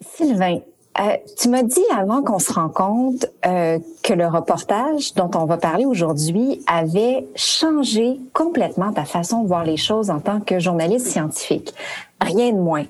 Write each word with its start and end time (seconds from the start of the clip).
Sylvain, 0.00 0.60
euh, 0.98 1.16
tu 1.38 1.48
m'as 1.48 1.62
dit 1.62 1.84
avant 1.96 2.22
qu'on 2.22 2.38
se 2.38 2.52
rencontre 2.52 3.26
euh, 3.46 3.78
que 4.02 4.12
le 4.12 4.26
reportage 4.26 5.14
dont 5.14 5.30
on 5.34 5.44
va 5.44 5.56
parler 5.56 5.86
aujourd'hui 5.86 6.62
avait 6.66 7.26
changé 7.36 8.18
complètement 8.32 8.92
ta 8.92 9.04
façon 9.04 9.42
de 9.42 9.48
voir 9.48 9.64
les 9.64 9.76
choses 9.76 10.10
en 10.10 10.20
tant 10.20 10.40
que 10.40 10.58
journaliste 10.58 11.06
scientifique. 11.06 11.74
Rien 12.20 12.52
de 12.52 12.58
moins. 12.58 12.84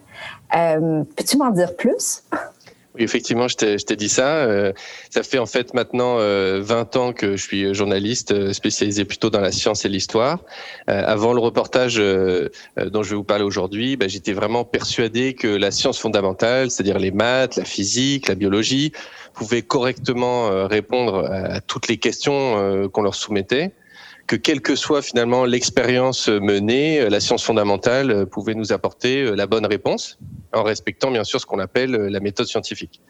Euh, 0.56 1.04
Peux-tu 1.16 1.36
m'en 1.36 1.50
dire 1.50 1.76
plus? 1.76 2.24
Oui, 2.96 3.04
effectivement, 3.04 3.46
je 3.46 3.56
t'ai 3.56 3.96
dit 3.96 4.08
ça. 4.08 4.38
Euh, 4.38 4.72
ça 5.10 5.22
fait 5.22 5.38
en 5.38 5.46
fait 5.46 5.74
maintenant 5.74 6.16
20 6.16 6.20
euh, 6.20 6.98
ans 6.98 7.12
que 7.12 7.36
je 7.36 7.42
suis 7.42 7.72
journaliste 7.72 8.32
euh, 8.32 8.52
spécialisé 8.52 9.04
plutôt 9.04 9.30
dans 9.30 9.40
la 9.40 9.52
science 9.52 9.84
et 9.84 9.88
l'histoire. 9.88 10.40
avant 10.88 11.32
le 11.32 11.40
reportage 11.40 11.96
dont 11.96 13.02
je 13.02 13.10
vais 13.10 13.16
vous 13.16 13.24
parler 13.24 13.44
aujourd'hui, 13.44 13.96
bah, 13.96 14.08
j'étais 14.08 14.32
vraiment 14.32 14.64
persuadé 14.64 15.34
que 15.34 15.46
la 15.46 15.70
science 15.70 16.00
fondamentale, 16.00 16.70
c'est-à-dire 16.70 16.98
les 16.98 17.12
maths, 17.12 17.56
la 17.56 17.64
physique, 17.64 18.28
la 18.28 18.34
biologie, 18.34 18.92
pouvait 19.34 19.62
correctement 19.62 20.66
répondre 20.66 21.30
à 21.30 21.60
toutes 21.60 21.86
les 21.86 21.98
questions 21.98 22.88
qu'on 22.92 23.02
leur 23.02 23.14
soumettait 23.14 23.72
que 24.30 24.36
quelle 24.36 24.60
que 24.60 24.76
soit 24.76 25.02
finalement 25.02 25.44
l'expérience 25.44 26.28
menée, 26.28 27.10
la 27.10 27.18
science 27.18 27.42
fondamentale 27.42 28.26
pouvait 28.26 28.54
nous 28.54 28.72
apporter 28.72 29.34
la 29.34 29.48
bonne 29.48 29.66
réponse 29.66 30.20
en 30.52 30.62
respectant 30.62 31.10
bien 31.10 31.24
sûr 31.24 31.40
ce 31.40 31.46
qu'on 31.46 31.58
appelle 31.58 31.96
euh, 31.96 32.08
la 32.08 32.20
méthode 32.20 32.46
scientifique. 32.46 33.00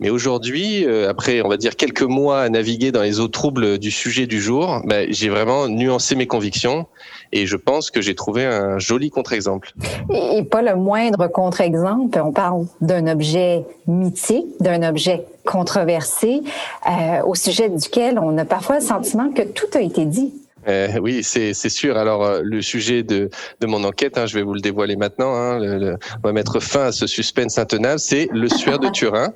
Mais 0.00 0.10
aujourd'hui, 0.10 0.84
euh, 0.86 1.08
après, 1.08 1.40
on 1.42 1.48
va 1.48 1.56
dire 1.56 1.74
quelques 1.74 2.02
mois 2.02 2.42
à 2.42 2.48
naviguer 2.48 2.92
dans 2.92 3.02
les 3.02 3.18
eaux 3.18 3.28
troubles 3.28 3.78
du 3.78 3.90
sujet 3.92 4.26
du 4.26 4.40
jour, 4.40 4.80
ben, 4.84 5.06
j'ai 5.10 5.28
vraiment 5.28 5.66
nuancé 5.66 6.14
mes 6.14 6.28
convictions 6.28 6.86
et 7.32 7.46
je 7.46 7.56
pense 7.56 7.90
que 7.90 8.00
j'ai 8.00 8.14
trouvé 8.14 8.44
un 8.44 8.78
joli 8.78 9.10
contre-exemple. 9.10 9.72
Et 10.12 10.44
pas 10.44 10.62
le 10.62 10.76
moindre 10.76 11.28
contre-exemple. 11.28 12.20
On 12.22 12.32
parle 12.32 12.66
d'un 12.80 13.08
objet 13.08 13.64
mythique, 13.86 14.46
d'un 14.60 14.88
objet 14.88 15.26
controversé, 15.44 16.42
euh, 16.88 17.22
au 17.24 17.34
sujet 17.34 17.68
duquel 17.68 18.18
on 18.18 18.36
a 18.38 18.44
parfois 18.44 18.76
le 18.76 18.84
sentiment 18.84 19.30
que 19.30 19.42
tout 19.42 19.66
a 19.74 19.80
été 19.80 20.04
dit. 20.06 20.32
Euh, 20.68 20.88
oui, 21.00 21.22
c'est 21.22 21.54
sûr. 21.68 21.96
Alors, 21.96 22.24
euh, 22.24 22.40
le 22.42 22.62
sujet 22.62 23.02
de, 23.02 23.30
de 23.60 23.66
mon 23.66 23.84
enquête, 23.84 24.18
hein, 24.18 24.26
je 24.26 24.34
vais 24.34 24.42
vous 24.42 24.54
le 24.54 24.60
dévoiler 24.60 24.96
maintenant, 24.96 25.34
hein, 25.34 25.58
le, 25.58 25.96
on 26.22 26.28
va 26.28 26.32
mettre 26.32 26.60
fin 26.60 26.86
à 26.86 26.92
ce 26.92 27.06
suspense 27.06 27.58
intenable, 27.58 27.98
c'est 27.98 28.28
le 28.32 28.48
suaire 28.48 28.78
de 28.78 28.88
Turin. 28.88 29.32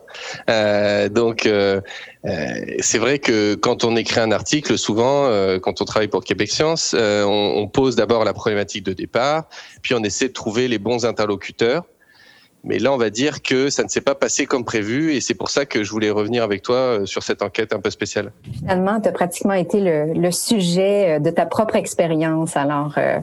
Euh, 0.49 1.09
donc, 1.09 1.47
euh, 1.47 1.81
c'est 2.81 2.99
vrai 2.99 3.19
que 3.19 3.55
quand 3.55 3.85
on 3.85 3.97
écrit 3.97 4.21
un 4.21 4.33
article, 4.33 4.77
souvent, 4.77 5.31
quand 5.61 5.81
on 5.81 5.85
travaille 5.85 6.09
pour 6.09 6.25
Québec 6.25 6.51
Science, 6.51 6.95
on, 6.99 7.55
on 7.57 7.69
pose 7.69 7.97
d'abord 7.97 8.25
la 8.25 8.35
problématique 8.35 8.85
de 8.85 8.93
départ, 8.93 9.49
puis 9.83 9.95
on 9.95 10.03
essaie 10.03 10.29
de 10.29 10.33
trouver 10.33 10.69
les 10.69 10.79
bons 10.79 11.07
interlocuteurs. 11.07 11.85
Mais 12.69 12.79
là, 12.79 12.93
on 12.93 12.99
va 12.99 13.09
dire 13.09 13.41
que 13.43 13.71
ça 13.71 13.83
ne 13.83 13.89
s'est 13.89 14.03
pas 14.03 14.15
passé 14.15 14.45
comme 14.45 14.65
prévu 14.65 15.15
et 15.15 15.23
c'est 15.23 15.35
pour 15.35 15.49
ça 15.49 15.65
que 15.65 15.83
je 15.83 15.91
voulais 15.91 16.11
revenir 16.11 16.43
avec 16.43 16.61
toi 16.63 16.77
euh, 16.77 17.07
sur 17.07 17.23
cette 17.23 17.41
enquête 17.43 17.73
un 17.73 17.81
peu 17.81 17.89
spéciale. 17.89 18.31
Finalement, 18.59 19.01
tu 19.01 19.09
as 19.09 19.13
pratiquement 19.13 19.55
été 19.55 19.81
le, 19.81 20.13
le, 20.13 20.31
sujet 20.31 21.17
euh, 21.17 21.19
de 21.19 21.31
ta 21.31 21.47
propre 21.47 21.77
expérience. 21.77 22.59
Alors, 22.59 22.93
euh, 22.99 23.21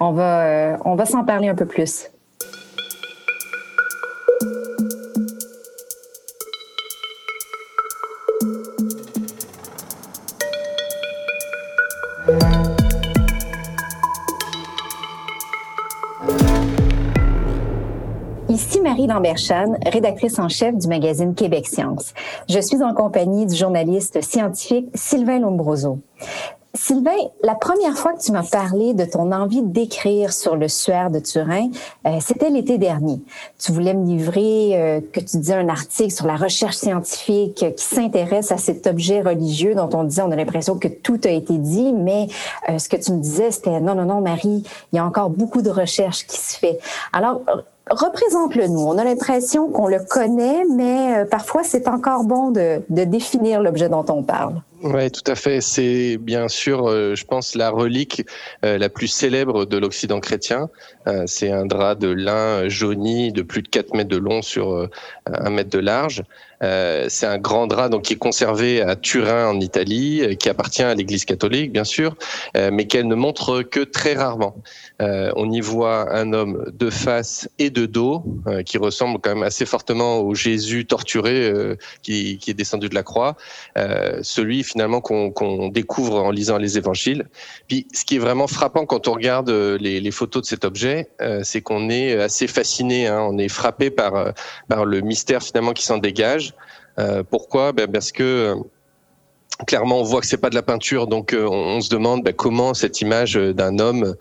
on 0.00 0.10
va, 0.10 0.78
on 0.84 0.96
va 0.96 1.06
s'en 1.06 1.24
parler 1.24 1.48
un 1.48 1.54
peu 1.54 1.66
plus. 1.66 2.10
Marie 18.98 19.06
Lamberchan, 19.06 19.74
rédactrice 19.86 20.40
en 20.40 20.48
chef 20.48 20.74
du 20.76 20.88
magazine 20.88 21.32
Québec 21.36 21.68
Science. 21.68 22.14
Je 22.48 22.58
suis 22.58 22.82
en 22.82 22.94
compagnie 22.94 23.46
du 23.46 23.54
journaliste 23.54 24.20
scientifique 24.24 24.88
Sylvain 24.92 25.38
Lombroso. 25.38 26.00
Sylvain, 26.74 27.16
la 27.44 27.54
première 27.54 27.96
fois 27.96 28.12
que 28.14 28.20
tu 28.20 28.32
m'as 28.32 28.42
parlé 28.42 28.94
de 28.94 29.04
ton 29.04 29.30
envie 29.30 29.62
d'écrire 29.62 30.32
sur 30.32 30.56
le 30.56 30.66
suaire 30.66 31.10
de 31.10 31.20
Turin, 31.20 31.70
euh, 32.06 32.18
c'était 32.20 32.50
l'été 32.50 32.76
dernier. 32.76 33.20
Tu 33.58 33.70
voulais 33.70 33.94
me 33.94 34.04
livrer, 34.04 34.70
euh, 34.74 35.00
que 35.00 35.20
tu 35.20 35.38
disais 35.38 35.54
un 35.54 35.68
article 35.68 36.10
sur 36.10 36.26
la 36.26 36.36
recherche 36.36 36.76
scientifique 36.76 37.64
qui 37.76 37.84
s'intéresse 37.84 38.50
à 38.50 38.58
cet 38.58 38.88
objet 38.88 39.22
religieux 39.22 39.76
dont 39.76 39.88
on 39.94 40.04
disait 40.04 40.22
on 40.22 40.32
a 40.32 40.36
l'impression 40.36 40.76
que 40.76 40.88
tout 40.88 41.20
a 41.24 41.30
été 41.30 41.56
dit, 41.56 41.92
mais 41.92 42.26
euh, 42.68 42.78
ce 42.78 42.88
que 42.88 42.96
tu 42.96 43.12
me 43.12 43.20
disais, 43.20 43.52
c'était 43.52 43.80
non, 43.80 43.94
non, 43.94 44.06
non, 44.06 44.20
Marie, 44.20 44.64
il 44.92 44.96
y 44.96 44.98
a 44.98 45.06
encore 45.06 45.30
beaucoup 45.30 45.62
de 45.62 45.70
recherche 45.70 46.26
qui 46.26 46.36
se 46.36 46.58
fait. 46.58 46.78
Alors, 47.12 47.42
représente-le-nous. 47.90 48.80
On 48.80 48.98
a 48.98 49.04
l'impression 49.04 49.70
qu'on 49.70 49.86
le 49.86 49.98
connaît, 49.98 50.64
mais 50.64 51.18
euh, 51.18 51.24
parfois 51.24 51.62
c'est 51.64 51.88
encore 51.88 52.24
bon 52.24 52.50
de, 52.50 52.80
définir 52.88 53.62
l'objet 53.62 53.88
dont 53.88 54.04
on 54.08 54.22
parle. 54.22 54.62
Oui, 54.82 55.10
tout 55.10 55.28
à 55.30 55.34
fait. 55.34 55.60
C'est 55.60 56.18
bien 56.18 56.48
sûr, 56.48 56.88
euh, 56.88 57.14
je 57.14 57.24
pense, 57.24 57.54
la 57.54 57.70
relique 57.70 58.24
euh, 58.64 58.78
la 58.78 58.88
plus 58.88 59.08
célèbre 59.08 59.64
de 59.64 59.76
l'Occident 59.76 60.20
chrétien. 60.20 60.68
c'est 61.26 61.50
un 61.50 61.64
drap 61.64 61.94
de 61.94 62.08
lin 62.08 62.68
jauni 62.68 63.32
de 63.32 63.42
plus 63.42 63.62
de 63.62 63.68
4 63.68 63.94
mètres 63.94 64.10
de 64.10 64.18
long 64.18 64.42
sur 64.42 64.88
1 65.26 65.50
mètre 65.50 65.70
de 65.70 65.78
large. 65.78 66.22
C'est 66.60 67.26
un 67.26 67.38
grand 67.38 67.66
drap 67.66 67.88
donc 67.88 68.02
qui 68.02 68.14
est 68.14 68.16
conservé 68.16 68.82
à 68.82 68.96
Turin 68.96 69.48
en 69.48 69.60
Italie, 69.60 70.36
qui 70.38 70.48
appartient 70.48 70.82
à 70.82 70.94
l'Église 70.94 71.24
catholique 71.24 71.72
bien 71.72 71.84
sûr, 71.84 72.16
mais 72.54 72.86
qu'elle 72.86 73.06
ne 73.06 73.14
montre 73.14 73.62
que 73.62 73.80
très 73.80 74.14
rarement. 74.14 74.56
on 75.00 75.50
y 75.50 75.60
voit 75.60 76.12
un 76.14 76.32
homme 76.32 76.70
de 76.72 76.90
face 76.90 77.48
et 77.58 77.70
de 77.70 77.86
dos 77.86 78.22
euh, 78.46 78.62
qui 78.62 78.78
ressemble 78.78 79.18
quand 79.20 79.34
même 79.34 79.42
assez 79.42 79.66
fortement 79.66 80.20
au 80.20 80.34
Jésus 80.34 80.86
torturé 80.86 81.50
euh, 81.50 81.76
qui, 82.02 82.38
est 82.46 82.54
descendu 82.54 82.88
de 82.88 82.94
la 82.94 83.02
croix, 83.02 83.36
euh, 83.76 84.18
celui 84.22 84.62
finalement 84.62 85.00
qu'on 85.00 85.68
découvre 85.68 86.22
en 86.22 86.30
lisant 86.30 86.58
les 86.58 86.78
évangiles. 86.78 87.26
Puis 87.66 87.86
ce 87.92 88.04
qui 88.04 88.16
est 88.16 88.20
vraiment 88.20 88.46
frappant 88.46 88.86
quand 88.86 89.08
on 89.08 89.12
regarde 89.12 89.50
les, 89.50 90.10
photos 90.10 90.42
de 90.42 90.46
cet 90.46 90.64
objet, 90.64 91.08
c'est 91.42 91.60
qu'on 91.60 91.90
est 91.90 92.18
assez 92.18 92.46
fasciné, 92.46 93.06
hein. 93.06 93.20
on 93.30 93.36
est 93.36 93.48
frappé 93.48 93.90
par, 93.90 94.32
par 94.68 94.84
le 94.86 95.00
mystère 95.00 95.42
finalement 95.42 95.72
qui 95.72 95.84
s'en 95.84 95.98
dégage. 95.98 96.47
Pourquoi? 97.30 97.72
Ben 97.72 97.90
Parce 97.90 98.12
que 98.12 98.54
clairement 99.66 100.00
on 100.00 100.02
voit 100.04 100.20
que 100.20 100.26
c'est 100.26 100.38
pas 100.38 100.50
de 100.50 100.54
la 100.54 100.62
peinture, 100.62 101.06
donc 101.06 101.34
on, 101.36 101.80
se 101.80 101.88
demande 101.88 102.22
ben, 102.22 102.32
comment 102.32 102.74
cette 102.74 103.00
image 103.00 103.34
d'un 103.34 103.78
homme 103.78 104.04
euh, 104.04 104.14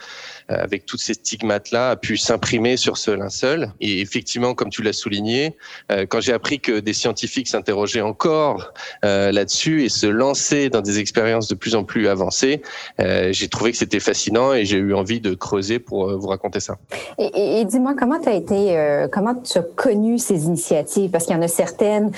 avec 0.49 0.85
toutes 0.85 1.01
ces 1.01 1.13
stigmates-là, 1.13 1.91
a 1.91 1.95
pu 1.95 2.17
s'imprimer 2.17 2.77
sur 2.77 2.97
ce 2.97 3.11
linceul. 3.11 3.71
Et 3.81 4.01
effectivement, 4.01 4.53
comme 4.53 4.69
tu 4.69 4.81
l'as 4.81 4.93
souligné, 4.93 5.57
euh, 5.91 6.05
quand 6.07 6.21
j'ai 6.21 6.33
appris 6.33 6.59
que 6.59 6.79
des 6.79 6.93
scientifiques 6.93 7.47
s'interrogeaient 7.47 8.01
encore 8.01 8.73
euh, 9.03 9.31
là-dessus 9.31 9.83
et 9.83 9.89
se 9.89 10.07
lançaient 10.07 10.69
dans 10.69 10.81
des 10.81 10.99
expériences 10.99 11.47
de 11.47 11.55
plus 11.55 11.75
en 11.75 11.83
plus 11.83 12.07
avancées, 12.07 12.61
j'ai 12.99 13.47
trouvé 13.47 13.71
que 13.71 13.77
c'était 13.77 13.99
fascinant 13.99 14.53
et 14.53 14.65
j'ai 14.65 14.77
eu 14.77 14.93
envie 14.93 15.19
de 15.19 15.33
creuser 15.33 15.79
pour 15.79 16.17
vous 16.17 16.27
raconter 16.27 16.59
ça. 16.59 16.77
Et, 17.17 17.63
dis-moi, 17.65 17.93
comment 17.97 18.19
tu 18.19 18.29
as 18.29 18.33
été, 18.33 19.07
comment 19.11 19.35
tu 19.35 19.57
as 19.57 19.61
connu 19.61 20.17
ces 20.17 20.45
initiatives? 20.45 21.11
Parce 21.11 21.25
qu'il 21.25 21.35
y 21.35 21.39
en 21.39 21.41
a 21.41 21.47
certaines 21.47 22.11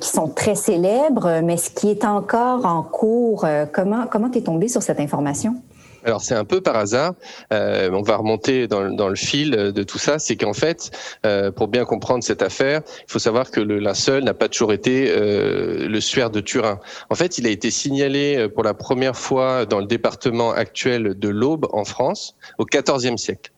qui 0.00 0.08
sont 0.08 0.28
très 0.28 0.54
célèbres, 0.54 1.40
mais 1.42 1.56
ce 1.56 1.70
qui 1.70 1.90
est 1.90 2.04
encore 2.04 2.64
en 2.66 2.82
cours, 2.82 3.46
comment 3.72 4.06
comment 4.06 4.30
t'es 4.30 4.42
tombé 4.42 4.68
sur 4.68 4.82
cette 4.82 5.00
information? 5.00 5.56
Alors 6.04 6.20
c'est 6.20 6.34
un 6.34 6.44
peu 6.44 6.60
par 6.60 6.76
hasard. 6.76 7.14
Euh, 7.52 7.90
on 7.92 8.02
va 8.02 8.16
remonter 8.16 8.66
dans, 8.68 9.08
le 9.08 9.14
fil 9.14 9.50
de 9.50 9.82
tout 9.82 9.98
ça. 9.98 10.18
C'est 10.18 10.36
qu'en 10.36 10.52
fait, 10.52 10.90
euh, 11.26 11.50
pour 11.50 11.68
bien 11.68 11.84
comprendre 11.84 12.24
cette 12.24 12.42
affaire, 12.42 12.82
il 12.86 13.10
faut 13.10 13.18
savoir 13.18 13.50
que 13.50 13.60
le 13.60 13.78
linceul 13.78 14.24
n'a 14.24 14.34
pas 14.34 14.48
toujours 14.48 14.72
été 14.72 15.10
euh, 15.10 15.88
le 15.88 16.00
suaire 16.00 16.30
de 16.30 16.40
Turin. 16.40 16.80
En 17.10 17.14
fait, 17.14 17.38
il 17.38 17.46
a 17.46 17.50
été 17.50 17.70
signalé 17.70 18.36
euh, 18.36 18.48
pour 18.48 18.62
la 18.62 18.74
première 18.74 19.16
fois 19.16 19.66
dans 19.66 19.80
le 19.80 19.86
département 19.86 20.52
actuel 20.52 21.18
de 21.18 21.28
l'Aube 21.28 21.66
en 21.72 21.84
France 21.84 22.36
au 22.58 22.64
XIVe 22.64 23.16
siècle. 23.16 23.52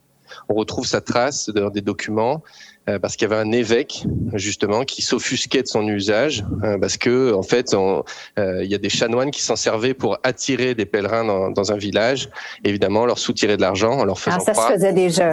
On 0.49 0.55
retrouve 0.55 0.85
sa 0.85 1.01
trace 1.01 1.49
dans 1.49 1.69
des 1.69 1.81
documents 1.81 2.43
parce 3.01 3.15
qu'il 3.15 3.29
y 3.29 3.31
avait 3.31 3.41
un 3.41 3.51
évêque 3.51 4.05
justement 4.33 4.83
qui 4.83 5.01
s'offusquait 5.01 5.61
de 5.61 5.67
son 5.67 5.87
usage 5.87 6.43
euh, 6.63 6.77
parce 6.77 6.97
que 6.97 7.33
en 7.33 7.43
fait 7.43 7.73
euh, 7.73 8.03
il 8.63 8.69
y 8.69 8.75
a 8.75 8.77
des 8.77 8.89
chanoines 8.89 9.31
qui 9.31 9.41
s'en 9.41 9.55
servaient 9.55 9.93
pour 9.93 10.17
attirer 10.23 10.75
des 10.75 10.85
pèlerins 10.85 11.23
dans, 11.23 11.49
dans 11.49 11.71
un 11.71 11.77
village. 11.77 12.29
Évidemment 12.63 13.05
leur 13.05 13.19
soutirer 13.19 13.57
de 13.57 13.61
l'argent 13.61 13.99
en 13.99 14.05
leur 14.05 14.19
faisant 14.19 14.37
ah, 14.39 14.53
ça 14.53 14.53
se 14.53 14.73
faisait 14.73 14.93
déjà 14.93 15.31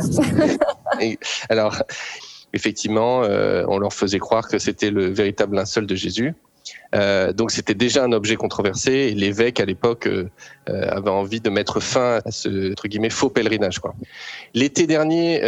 alors 1.48 1.82
effectivement 2.52 3.20
on 3.20 3.78
leur 3.78 3.92
faisait 3.92 4.18
croire 4.18 4.48
que 4.48 4.58
c'était 4.58 4.90
le 4.90 5.06
véritable 5.06 5.56
linceul 5.56 5.86
de 5.86 5.94
Jésus 5.94 6.34
Euh, 6.94 7.32
donc 7.32 7.50
c'était 7.50 7.74
déjà 7.74 8.04
un 8.04 8.12
objet 8.12 8.36
controversé 8.36 8.92
et 8.92 9.14
l'évêque 9.14 9.60
à 9.60 9.64
l'époque 9.64 10.06
euh, 10.06 10.28
euh, 10.68 10.88
avait 10.90 11.10
envie 11.10 11.40
de 11.40 11.48
mettre 11.48 11.78
fin 11.80 12.20
à 12.24 12.30
ce 12.30 12.72
entre 12.72 12.88
guillemets 12.88 13.10
faux 13.10 13.30
pèlerinage. 13.30 13.80
L'été 14.54 14.86
dernier, 14.86 15.40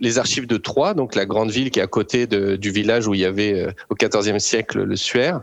les 0.00 0.18
archives 0.18 0.46
de 0.46 0.56
Troyes, 0.56 0.94
donc 0.94 1.14
la 1.14 1.24
grande 1.24 1.50
ville 1.50 1.70
qui 1.70 1.78
est 1.78 1.82
à 1.82 1.86
côté 1.86 2.26
de, 2.26 2.56
du 2.56 2.70
village 2.70 3.06
où 3.06 3.14
il 3.14 3.20
y 3.20 3.24
avait 3.24 3.66
au 3.88 3.94
XIVe 3.94 4.38
siècle 4.38 4.82
le 4.82 4.96
Suaire, 4.96 5.40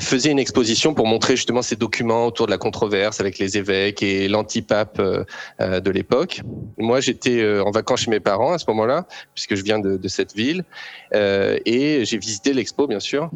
faisaient 0.00 0.30
une 0.30 0.38
exposition 0.38 0.94
pour 0.94 1.06
montrer 1.06 1.36
justement 1.36 1.62
ces 1.62 1.76
documents 1.76 2.26
autour 2.26 2.46
de 2.46 2.50
la 2.50 2.58
controverse 2.58 3.20
avec 3.20 3.38
les 3.38 3.58
évêques 3.58 4.02
et 4.02 4.28
l'antipape 4.28 5.00
de 5.00 5.90
l'époque. 5.90 6.40
Moi 6.78 7.00
j'étais 7.00 7.60
en 7.60 7.70
vacances 7.70 8.00
chez 8.00 8.10
mes 8.10 8.20
parents 8.20 8.52
à 8.52 8.58
ce 8.58 8.64
moment-là 8.68 9.06
puisque 9.34 9.54
je 9.54 9.62
viens 9.62 9.78
de, 9.78 9.96
de 9.96 10.08
cette 10.08 10.34
ville 10.34 10.64
et 11.12 12.04
j'ai 12.04 12.18
visité 12.18 12.52
l'expo 12.52 12.86
bien 12.86 13.00
sûr 13.00 13.30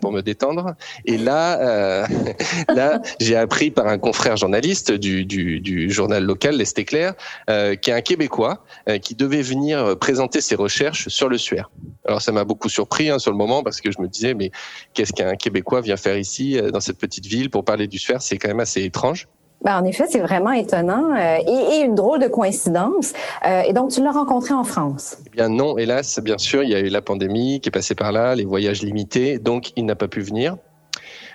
pour 0.00 0.12
me 0.12 0.20
détendre. 0.20 0.67
Et 1.04 1.18
là, 1.18 1.60
euh, 1.60 2.06
là, 2.74 3.00
j'ai 3.20 3.36
appris 3.36 3.70
par 3.70 3.86
un 3.86 3.98
confrère 3.98 4.36
journaliste 4.36 4.92
du, 4.92 5.24
du, 5.24 5.90
journal 5.90 6.24
local, 6.24 6.56
l'Est 6.56 6.78
Éclair, 6.78 7.14
euh, 7.50 7.74
qui 7.74 7.90
est 7.90 7.94
un 7.94 8.00
Québécois, 8.00 8.64
euh, 8.88 8.98
qui 8.98 9.14
devait 9.14 9.42
venir 9.42 9.98
présenter 9.98 10.40
ses 10.40 10.54
recherches 10.54 11.08
sur 11.08 11.28
le 11.28 11.38
Suaire. 11.38 11.70
Alors 12.06 12.22
ça 12.22 12.32
m'a 12.32 12.44
beaucoup 12.44 12.68
surpris 12.68 13.10
hein, 13.10 13.18
sur 13.18 13.30
le 13.30 13.36
moment 13.36 13.62
parce 13.62 13.80
que 13.80 13.90
je 13.90 14.00
me 14.00 14.08
disais 14.08 14.34
mais 14.34 14.50
qu'est-ce 14.94 15.12
qu'un 15.12 15.36
Québécois 15.36 15.80
vient 15.80 15.96
faire 15.96 16.16
ici 16.16 16.60
dans 16.72 16.80
cette 16.80 16.98
petite 16.98 17.26
ville? 17.26 17.50
Pour 17.50 17.64
parler 17.64 17.86
du 17.86 17.98
Suaire 17.98 18.22
C'est 18.22 18.38
quand 18.38 18.48
même 18.48 18.60
assez 18.60 18.82
étrange. 18.82 19.28
Ben, 19.62 19.80
en 19.80 19.84
effet, 19.84 20.04
c'est 20.08 20.20
vraiment 20.20 20.52
étonnant 20.52 21.14
euh, 21.16 21.38
et, 21.46 21.76
et, 21.76 21.84
une 21.84 21.94
drôle 21.94 22.20
de 22.20 22.28
coïncidence. 22.28 23.12
Euh, 23.44 23.62
et 23.62 23.72
donc, 23.72 23.90
tu 23.90 24.02
l'as 24.02 24.12
rencontré 24.12 24.54
en 24.54 24.64
France 24.64 25.18
Eh 25.26 25.30
bien 25.30 25.48
non, 25.48 25.78
hélas, 25.78 26.20
bien 26.20 26.38
sûr, 26.38 26.62
il 26.62 26.70
y 26.70 26.74
a 26.74 26.80
eu 26.80 26.88
la 26.88 27.02
pandémie 27.02 27.60
qui 27.60 27.68
est 27.68 27.72
passée 27.72 27.94
par 27.94 28.12
là, 28.12 28.34
les 28.36 28.44
voyages 28.44 28.82
limités, 28.82 29.38
donc 29.38 29.72
il 29.76 29.84
n'a 29.84 29.96
pas 29.96 30.08
pu 30.08 30.20
venir 30.20 30.56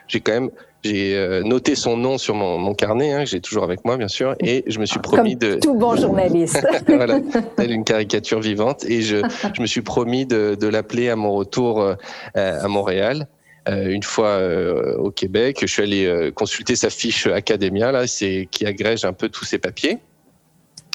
j'ai 0.08 0.20
quand 0.20 0.34
même 0.34 0.50
j'ai 0.84 1.16
euh, 1.16 1.44
noté 1.44 1.76
son 1.76 1.96
nom 1.96 2.18
sur 2.18 2.36
mon, 2.36 2.58
mon 2.58 2.74
carnet, 2.74 3.14
hein, 3.14 3.24
j'ai 3.24 3.40
toujours 3.40 3.64
avec 3.64 3.86
moi 3.86 3.96
bien 3.96 4.10
sûr, 4.10 4.36
et 4.42 4.66
je 4.68 4.80
me 4.80 4.86
suis 4.86 5.00
promis 5.00 5.38
Comme 5.38 5.50
de 5.50 5.56
tout 5.56 5.76
bon 5.76 5.96
journaliste, 5.96 6.68
voilà, 6.88 7.22
telle 7.56 7.72
une 7.72 7.86
caricature 7.86 8.42
vivante, 8.42 8.84
et 8.84 9.02
je, 9.02 9.18
je 9.54 9.62
me 9.62 9.66
suis 9.66 9.82
promis 9.82 10.26
de, 10.26 10.58
de 10.60 10.68
l'appeler 10.68 11.10
à 11.10 11.16
mon 11.16 11.32
retour 11.32 11.82
euh, 11.82 11.96
à 12.34 12.68
Montréal. 12.68 13.28
Euh, 13.70 13.88
une 13.88 14.04
fois 14.04 14.28
euh, 14.28 14.96
au 14.98 15.12
Québec, 15.12 15.60
je 15.62 15.68
suis 15.68 15.84
allé 15.84 16.06
euh, 16.06 16.32
consulter 16.32 16.76
sa 16.76 16.90
fiche 16.90 17.28
Academia, 17.28 17.92
là, 17.92 18.08
c'est 18.08 18.48
qui 18.52 18.66
agrège 18.66 19.06
un 19.06 19.14
peu 19.14 19.30
tous 19.30 19.46
ses 19.46 19.58
papiers 19.58 20.00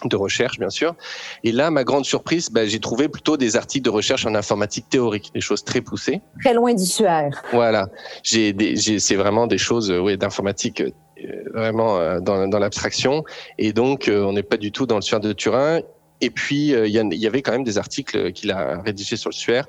de 0.05 0.17
recherche, 0.17 0.59
bien 0.59 0.71
sûr. 0.71 0.95
Et 1.43 1.51
là, 1.51 1.71
ma 1.71 1.83
grande 1.83 2.05
surprise, 2.05 2.51
bah, 2.51 2.67
j'ai 2.67 2.79
trouvé 2.79 3.09
plutôt 3.09 3.37
des 3.37 3.57
articles 3.57 3.85
de 3.85 3.91
recherche 3.91 4.27
en 4.27 4.35
informatique 4.35 4.89
théorique, 4.89 5.31
des 5.35 5.41
choses 5.41 5.65
très 5.65 5.81
poussées. 5.81 6.21
Très 6.41 6.55
loin 6.55 6.73
du 6.73 6.85
suaire. 6.85 7.43
Voilà. 7.53 7.89
J'ai, 8.23 8.55
c'est 8.77 9.17
vraiment 9.17 9.47
des 9.47 9.59
choses, 9.59 9.91
oui, 9.91 10.17
d'informatique 10.17 10.83
euh, 11.25 11.43
vraiment 11.53 11.99
euh, 11.99 12.21
dans, 12.21 12.47
dans 12.47 12.59
l'abstraction. 12.59 13.25
Et 13.59 13.73
donc, 13.73 14.09
euh, 14.09 14.23
on 14.23 14.33
n'est 14.33 14.43
pas 14.43 14.57
du 14.57 14.71
tout 14.71 14.87
dans 14.87 14.97
le 14.97 15.03
suaire 15.03 15.21
de 15.21 15.33
Turin. 15.33 15.81
Et 16.21 16.31
puis, 16.31 16.71
il 16.71 16.89
y, 16.89 17.27
avait 17.29 17.43
quand 17.43 17.53
même 17.53 17.63
des 17.63 17.79
articles 17.79 18.33
qu'il 18.33 18.51
a 18.51 18.83
rédigés 18.85 19.15
sur 19.15 19.31
le 19.31 19.37
suaire. 19.37 19.69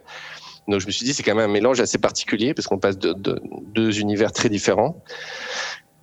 Donc, 0.70 0.82
je 0.82 0.88
me 0.88 0.92
suis 0.92 1.06
dit, 1.06 1.14
c'est 1.14 1.24
quand 1.24 1.36
même 1.36 1.50
un 1.50 1.54
mélange 1.54 1.80
assez 1.80 1.98
particulier 1.98 2.54
parce 2.54 2.68
qu'on 2.68 2.78
passe 2.78 2.98
de, 2.98 3.14
de 3.14 3.42
deux 3.74 4.00
univers 4.00 4.32
très 4.32 4.50
différents. 4.50 4.96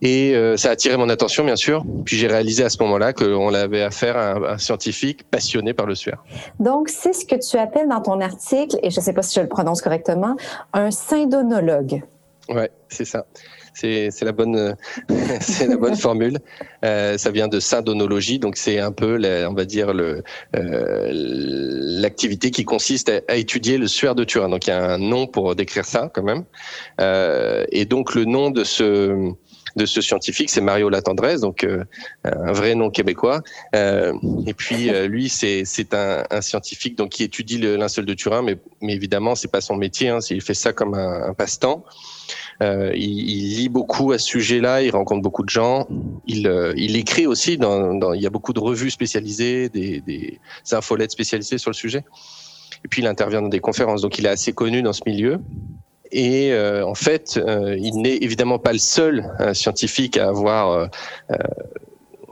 Et 0.02 0.34
euh, 0.34 0.56
ça 0.58 0.68
a 0.68 0.72
attiré 0.72 0.96
mon 0.96 1.08
attention, 1.08 1.44
bien 1.44 1.56
sûr. 1.56 1.84
Puis 2.04 2.16
j'ai 2.16 2.26
réalisé 2.26 2.62
à 2.64 2.68
ce 2.68 2.82
moment-là 2.82 3.12
qu'on 3.12 3.54
avait 3.54 3.82
affaire 3.82 4.16
à 4.16 4.32
un, 4.32 4.42
un, 4.42 4.58
scientifique 4.58 5.24
passionné 5.30 5.72
par 5.72 5.86
le 5.86 5.94
suaire. 5.94 6.22
Donc, 6.60 6.88
c'est 6.88 7.14
ce 7.14 7.24
que 7.24 7.36
tu 7.36 7.56
appelles 7.56 7.88
dans 7.88 8.02
ton 8.02 8.20
article, 8.20 8.76
et 8.82 8.90
je 8.90 9.00
ne 9.00 9.04
sais 9.04 9.14
pas 9.14 9.22
si 9.22 9.36
je 9.36 9.40
le 9.40 9.48
prononce 9.48 9.80
correctement, 9.80 10.36
un 10.74 10.90
syndonologue. 10.90 12.02
Ouais, 12.48 12.70
c'est 12.88 13.06
ça. 13.06 13.26
C'est 13.78 14.22
la 14.22 14.32
bonne, 14.32 14.74
c'est 15.40 15.66
la 15.66 15.76
bonne 15.76 15.96
formule. 15.96 16.38
Euh, 16.82 17.18
ça 17.18 17.30
vient 17.30 17.46
de 17.46 17.60
syndonologie, 17.60 18.38
donc 18.38 18.56
c'est 18.56 18.78
un 18.78 18.90
peu, 18.90 19.16
la, 19.16 19.50
on 19.50 19.54
va 19.54 19.66
dire, 19.66 19.92
le 19.92 20.22
euh, 20.56 21.10
l'activité 21.12 22.50
qui 22.50 22.64
consiste 22.64 23.10
à, 23.10 23.20
à, 23.28 23.36
étudier 23.36 23.76
le 23.76 23.86
suaire 23.86 24.14
de 24.14 24.24
Turin. 24.24 24.48
Donc 24.48 24.66
il 24.66 24.70
y 24.70 24.72
a 24.72 24.82
un 24.82 24.96
nom 24.96 25.26
pour 25.26 25.54
décrire 25.54 25.84
ça 25.84 26.10
quand 26.14 26.22
même. 26.22 26.44
Euh, 27.02 27.66
et 27.70 27.84
donc 27.84 28.14
le 28.14 28.24
nom 28.24 28.50
de 28.50 28.64
ce 28.64 29.32
de 29.76 29.86
ce 29.86 30.00
scientifique, 30.00 30.50
c'est 30.50 30.60
Mario 30.60 30.88
Latendresse, 30.88 31.40
donc 31.40 31.64
euh, 31.64 31.84
un 32.24 32.52
vrai 32.52 32.74
nom 32.74 32.90
québécois. 32.90 33.42
Euh, 33.74 34.12
et 34.46 34.54
puis 34.54 34.90
euh, 34.90 35.06
lui, 35.06 35.28
c'est 35.28 35.64
un, 35.92 36.24
un, 36.30 36.40
scientifique 36.40 36.96
donc 36.96 37.10
qui 37.10 37.22
étudie 37.22 37.58
le 37.58 37.76
linceul 37.76 38.06
de 38.06 38.14
Turin, 38.14 38.42
mais 38.42 38.56
mais 38.80 38.94
évidemment, 38.94 39.34
c'est 39.34 39.50
pas 39.50 39.60
son 39.60 39.76
métier. 39.76 40.08
Hein, 40.08 40.18
il 40.30 40.40
fait 40.40 40.54
ça 40.54 40.72
comme 40.72 40.94
un, 40.94 41.28
un 41.28 41.34
passe-temps. 41.34 41.84
Euh, 42.62 42.92
il, 42.94 43.28
il, 43.28 43.56
lit 43.56 43.68
beaucoup 43.68 44.12
à 44.12 44.18
ce 44.18 44.26
sujet-là, 44.26 44.82
il 44.82 44.90
rencontre 44.90 45.22
beaucoup 45.22 45.44
de 45.44 45.50
gens, 45.50 45.86
il, 46.26 46.48
euh, 46.48 46.72
il 46.76 46.96
écrit 46.96 47.26
aussi, 47.26 47.58
dans, 47.58 47.94
dans, 47.94 48.14
il 48.14 48.22
y 48.22 48.26
a 48.26 48.30
beaucoup 48.30 48.54
de 48.54 48.60
revues 48.60 48.90
spécialisées, 48.90 49.68
des, 49.68 50.00
des 50.00 50.40
infolettes 50.72 51.10
spécialisées 51.10 51.58
sur 51.58 51.70
le 51.70 51.74
sujet. 51.74 52.02
Et 52.84 52.88
puis 52.88 53.02
il 53.02 53.06
intervient 53.06 53.42
dans 53.42 53.48
des 53.48 53.60
conférences, 53.60 54.02
donc 54.02 54.18
il 54.18 54.26
est 54.26 54.30
assez 54.30 54.52
connu 54.52 54.82
dans 54.82 54.92
ce 54.92 55.02
milieu. 55.06 55.40
Et 56.12 56.52
euh, 56.52 56.86
en 56.86 56.94
fait, 56.94 57.36
euh, 57.36 57.76
il 57.78 58.00
n'est 58.00 58.16
évidemment 58.16 58.58
pas 58.58 58.72
le 58.72 58.78
seul 58.78 59.32
euh, 59.40 59.54
scientifique 59.54 60.16
à 60.16 60.28
avoir, 60.28 60.88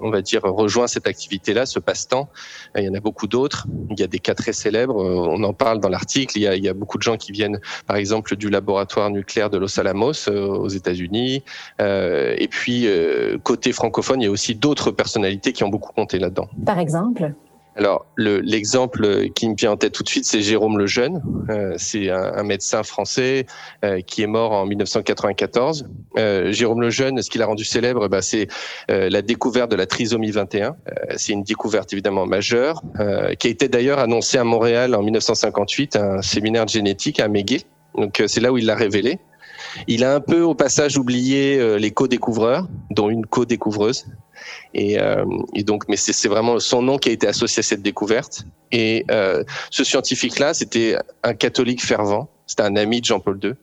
on 0.00 0.10
va 0.10 0.22
dire, 0.22 0.42
rejoint 0.42 0.86
cette 0.86 1.06
activité-là, 1.06 1.66
ce 1.66 1.78
passe-temps. 1.78 2.28
Il 2.76 2.84
y 2.84 2.88
en 2.88 2.94
a 2.94 3.00
beaucoup 3.00 3.26
d'autres. 3.26 3.66
Il 3.90 3.98
y 3.98 4.02
a 4.02 4.06
des 4.06 4.18
cas 4.18 4.34
très 4.34 4.52
célèbres. 4.52 4.96
On 4.96 5.42
en 5.42 5.52
parle 5.52 5.80
dans 5.80 5.88
l'article. 5.88 6.38
Il, 6.38 6.42
il, 6.42 6.64
y 6.64 6.68
a 6.68 6.74
beaucoup 6.74 6.98
de 6.98 7.02
gens 7.02 7.16
qui 7.16 7.32
viennent, 7.32 7.60
par 7.86 7.96
exemple, 7.96 8.36
du 8.36 8.50
laboratoire 8.50 9.10
nucléaire 9.10 9.50
de 9.50 9.58
Los 9.58 9.78
Alamos 9.80 10.28
aux 10.28 10.68
États-Unis. 10.68 11.42
et 11.80 12.48
puis, 12.50 12.88
côté 13.42 13.72
francophone, 13.72 14.20
il 14.20 14.24
y 14.24 14.28
a 14.28 14.30
aussi 14.30 14.54
d'autres 14.54 14.90
personnalités 14.90 15.52
qui 15.52 15.64
ont 15.64 15.70
beaucoup 15.70 15.92
compté 15.92 16.18
là-dedans. 16.18 16.48
Par 16.64 16.78
exemple? 16.78 17.32
Alors, 17.76 18.06
l'exemple 18.16 19.30
qui 19.30 19.48
me 19.48 19.56
vient 19.56 19.72
en 19.72 19.76
tête 19.76 19.92
tout 19.92 20.04
de 20.04 20.08
suite, 20.08 20.24
c'est 20.24 20.40
Jérôme 20.40 20.78
Lejeune. 20.78 21.20
Euh, 21.50 21.74
c'est 21.76 22.08
un, 22.08 22.34
un, 22.36 22.42
médecin 22.44 22.84
français 22.84 23.46
euh, 23.84 24.00
qui 24.00 24.22
est 24.22 24.28
mort 24.28 24.52
en 24.52 24.64
1994. 24.64 25.88
Euh, 26.16 26.52
Jérôme 26.52 26.82
Lejeune, 26.82 27.20
ce 27.20 27.28
qui 27.28 27.38
l'a 27.38 27.46
rendu 27.46 27.64
célèbre, 27.64 28.08
bah, 28.08 28.22
c'est 28.22 28.46
euh, 28.90 29.10
la 29.10 29.22
découverte 29.22 29.72
de 29.72 29.76
la 29.76 29.86
trisomie 29.86 30.30
21. 30.30 30.68
Euh, 30.68 30.92
c'est 31.16 31.32
une 31.32 31.42
découverte 31.42 31.92
évidemment 31.92 32.26
majeure, 32.26 32.80
euh, 33.00 33.34
qui 33.34 33.48
a 33.48 33.50
été 33.50 33.66
d'ailleurs 33.68 33.98
annoncée 33.98 34.38
à 34.38 34.44
Montréal 34.44 34.94
en 34.94 35.02
1958, 35.02 35.96
un 35.96 36.22
séminaire 36.22 36.66
de 36.66 36.70
génétique 36.70 37.18
à 37.18 37.26
McGill. 37.26 37.62
Donc, 37.96 38.22
c'est 38.26 38.40
là 38.40 38.52
où 38.52 38.58
il 38.58 38.66
l'a 38.66 38.76
révélé. 38.76 39.18
Il 39.88 40.04
a 40.04 40.14
un 40.14 40.20
peu 40.20 40.42
au 40.42 40.54
passage 40.54 40.96
oublié 40.98 41.78
les 41.78 41.90
co-découvreurs, 41.92 42.66
dont 42.90 43.08
une 43.08 43.24
co-découvreuse. 43.24 44.06
Et, 44.74 44.98
euh, 45.00 45.24
et, 45.54 45.62
donc, 45.62 45.84
mais 45.88 45.96
c'est 45.96 46.28
vraiment 46.28 46.58
son 46.58 46.82
nom 46.82 46.98
qui 46.98 47.08
a 47.08 47.12
été 47.12 47.26
associé 47.26 47.60
à 47.60 47.62
cette 47.62 47.82
découverte. 47.82 48.44
Et 48.72 49.04
euh, 49.10 49.44
ce 49.70 49.84
scientifique-là, 49.84 50.54
c'était 50.54 50.96
un 51.22 51.34
catholique 51.34 51.84
fervent. 51.84 52.28
C'était 52.46 52.62
un 52.62 52.76
ami 52.76 53.00
de 53.00 53.06
Jean-Paul 53.06 53.38
II. 53.42 53.54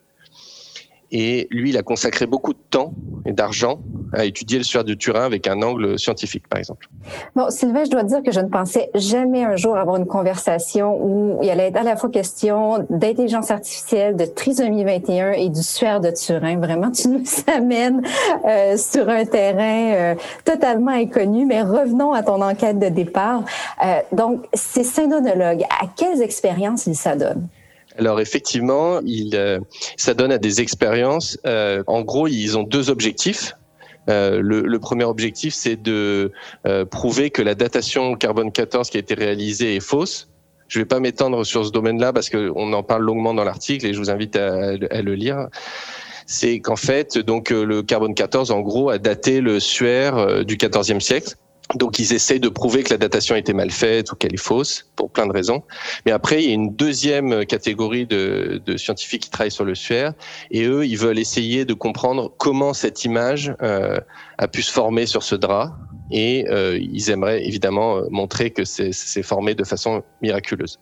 Et 1.12 1.48
lui, 1.52 1.72
il 1.72 1.78
a 1.78 1.84
consacré 1.84 2.26
beaucoup 2.26 2.54
de 2.54 2.60
temps 2.70 2.94
et 3.26 3.34
d'argent 3.34 3.80
à 4.14 4.26
étudier 4.26 4.58
le 4.58 4.64
suaire 4.64 4.84
de 4.84 4.94
Turin 4.94 5.24
avec 5.24 5.48
un 5.48 5.62
angle 5.62 6.00
scientifique, 6.00 6.48
par 6.48 6.60
exemple. 6.60 6.88
Bon, 7.36 7.50
Sylvain, 7.50 7.84
je 7.84 7.90
dois 7.90 8.04
dire 8.04 8.24
que 8.24 8.32
je 8.32 8.40
ne 8.40 8.48
pensais 8.48 8.90
jamais 8.96 9.44
un 9.44 9.56
jour 9.56 9.78
avoir 9.78 9.98
une 9.98 10.06
conversation 10.06 10.98
où 11.02 11.40
il 11.42 11.50
allait 11.50 11.68
être 11.68 11.78
à 11.78 11.84
la 11.84 11.96
fois 11.96 12.10
question 12.10 12.86
d'intelligence 12.90 13.52
artificielle, 13.52 14.16
de 14.16 14.26
trisomie 14.26 14.84
21 14.84 15.34
et 15.34 15.50
du 15.50 15.64
suaire 15.64 16.00
de 16.00 16.12
Turin. 16.12 16.58
Vraiment, 16.58 16.92
tu 16.92 17.10
nous 17.10 17.24
amènes 17.54 18.02
euh, 18.46 18.78
sur 18.78 19.08
un 19.10 19.26
terrain 19.26 19.94
euh, 19.94 20.16
totalement 20.46 20.92
inconnu, 20.92 21.46
mais 21.46 21.62
revenons 21.62 22.14
à 22.14 22.24
ton 22.24 22.42
enquête 22.42 22.80
de 22.80 22.90
départ. 22.90 23.44
Euh, 23.84 24.00
donc, 24.12 24.46
ces 24.54 24.84
syndonologues, 24.84 25.64
à 25.64 25.86
quelles 25.96 26.22
expériences 26.22 26.88
ils 26.88 26.96
s'adonnent? 26.96 27.48
Alors 27.98 28.20
effectivement, 28.20 29.00
euh, 29.34 29.60
ça 29.98 30.14
donne 30.14 30.32
à 30.32 30.38
des 30.38 30.62
expériences. 30.62 31.38
Euh, 31.46 31.84
en 31.88 32.02
gros, 32.02 32.28
ils 32.28 32.58
ont 32.58 32.64
deux 32.64 32.90
objectifs. 32.90 33.54
Euh, 34.10 34.42
le, 34.42 34.80
premier 34.80 35.04
objectif, 35.04 35.54
c'est 35.54 35.76
de 35.76 36.32
prouver 36.90 37.30
que 37.30 37.42
la 37.42 37.56
datation 37.56 38.16
carbone 38.16 38.52
14 38.52 38.90
qui 38.90 38.98
a 38.98 39.00
été 39.00 39.14
réalisée 39.14 39.76
est 39.76 39.80
fausse. 39.80 40.30
Je 40.68 40.80
ne 40.80 40.84
vais 40.84 40.88
pas 40.88 41.00
m'étendre 41.00 41.46
sur 41.46 41.66
ce 41.66 41.72
domaine-là 41.72 42.14
parce 42.14 42.30
qu'on 42.30 42.74
en 42.74 42.84
parle 42.84 43.04
longuement 43.04 43.34
dans 43.34 43.44
l'article 43.44 43.86
et 43.86 43.94
je 43.94 44.00
vous 44.00 44.10
invite 44.10 44.38
à, 44.38 44.70
à 44.90 45.02
le 45.02 45.16
lire. 45.16 45.48
C'est 46.26 46.62
qu'en 46.62 46.78
fait, 46.78 47.18
donc 47.18 47.50
le 47.50 47.84
carbone 47.84 48.16
14, 48.16 48.52
en 48.52 48.62
gros, 48.62 48.90
a 48.90 48.98
daté 48.98 49.42
le 49.42 49.60
suaire 49.60 50.46
du 50.46 50.56
14e 50.56 51.02
siècle. 51.02 51.36
Donc 51.76 52.00
ils 52.00 52.14
essayent 52.14 52.40
de 52.40 52.50
prouver 52.50 52.84
que 52.84 52.90
la 52.90 52.98
datation 52.98 53.36
était 53.36 53.54
mal 53.54 53.72
faite 53.72 54.12
ou 54.12 54.16
qu'elle 54.16 54.34
est 54.34 54.38
fausse 54.38 54.90
pour 54.96 55.10
plein 55.10 55.28
de 55.28 55.32
raisons. 55.32 55.64
Mais 56.06 56.12
après, 56.12 56.44
il 56.44 56.50
y 56.50 56.52
a 56.52 56.54
une 56.54 56.76
deuxième 56.76 57.46
catégorie 57.46 58.06
de, 58.06 58.62
scientifiques 58.78 59.24
qui 59.24 59.30
travaillent 59.30 59.52
sur 59.52 59.66
le 59.66 59.76
suaire 59.76 60.14
et 60.50 60.66
eux, 60.66 60.86
ils 60.86 60.98
veulent 60.98 61.20
essayer 61.20 61.66
de 61.66 61.74
comprendre 61.74 62.32
comment 62.38 62.74
cette 62.74 63.06
image 63.06 63.54
euh, 63.62 64.00
a 64.38 64.48
pu 64.48 64.62
se 64.62 64.72
former 64.72 65.06
sur 65.06 65.24
ce 65.24 65.36
drap 65.36 65.78
et 66.12 66.46
euh, 66.50 66.78
ils 66.80 67.10
aimeraient 67.10 67.46
évidemment 67.46 68.02
montrer 68.10 68.52
que 68.52 68.66
c'est 68.66 69.24
formé 69.24 69.56
de 69.56 69.64
façon 69.64 70.04
miraculeuse. 70.22 70.78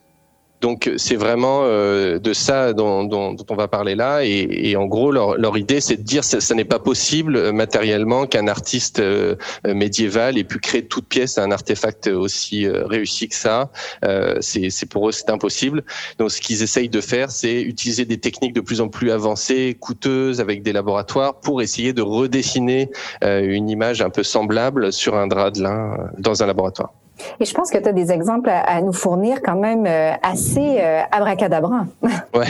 Donc 0.60 0.90
c'est 0.98 1.16
vraiment 1.16 1.62
euh, 1.64 2.18
de 2.18 2.32
ça 2.34 2.72
dont, 2.72 3.04
dont, 3.04 3.32
dont, 3.32 3.46
on 3.48 3.54
va 3.54 3.68
parler 3.68 3.94
là. 3.94 4.24
Et, 4.24 4.70
et 4.70 4.76
en 4.76 4.86
gros, 4.86 5.10
leur, 5.10 5.36
leur 5.36 5.56
idée, 5.56 5.80
c'est 5.80 5.96
de 5.96 6.02
dire 6.02 6.22
que 6.22 6.40
ce 6.40 6.54
n'est 6.54 6.64
pas 6.64 6.78
possible 6.78 7.36
euh, 7.36 7.52
matériellement 7.52 8.26
qu'un 8.26 8.46
artiste 8.46 9.00
euh, 9.00 9.36
médiéval 9.64 10.36
ait 10.36 10.44
pu 10.44 10.58
créer 10.58 10.86
toute 10.86 11.06
pièce 11.06 11.38
un 11.38 11.50
artefact 11.50 12.08
aussi 12.08 12.68
réussi 12.68 13.28
que 13.28 13.34
ça. 13.34 13.70
Euh, 14.04 14.36
c'est 14.40 14.88
pour 14.88 15.08
eux, 15.08 15.12
c'est 15.12 15.30
impossible. 15.30 15.84
Donc 16.18 16.30
ce 16.30 16.40
qu'ils 16.40 16.62
essayent 16.62 16.88
de 16.88 17.00
faire, 17.00 17.30
c'est 17.30 17.62
utiliser 17.62 18.04
des 18.04 18.18
techniques 18.18 18.52
de 18.52 18.60
plus 18.60 18.80
en 18.80 18.88
plus 18.88 19.10
avancées, 19.10 19.76
coûteuses, 19.80 20.40
avec 20.40 20.62
des 20.62 20.72
laboratoires, 20.72 21.40
pour 21.40 21.62
essayer 21.62 21.92
de 21.92 22.02
redessiner 22.02 22.90
une 23.22 23.68
image 23.68 24.02
un 24.02 24.10
peu 24.10 24.22
semblable 24.22 24.92
sur 24.92 25.16
un 25.16 25.26
drap 25.26 25.50
de 25.50 25.62
lin 25.62 25.96
dans 26.18 26.42
un 26.42 26.46
laboratoire. 26.46 26.92
Et 27.40 27.44
je 27.44 27.54
pense 27.54 27.70
que 27.70 27.78
tu 27.78 27.88
as 27.88 27.92
des 27.92 28.12
exemples 28.12 28.50
à, 28.50 28.80
nous 28.82 28.92
fournir 28.92 29.42
quand 29.42 29.56
même 29.56 29.86
euh, 29.86 30.12
assez 30.22 30.78
euh, 30.80 31.02
abracadabrants. 31.10 31.86
ouais. 32.34 32.46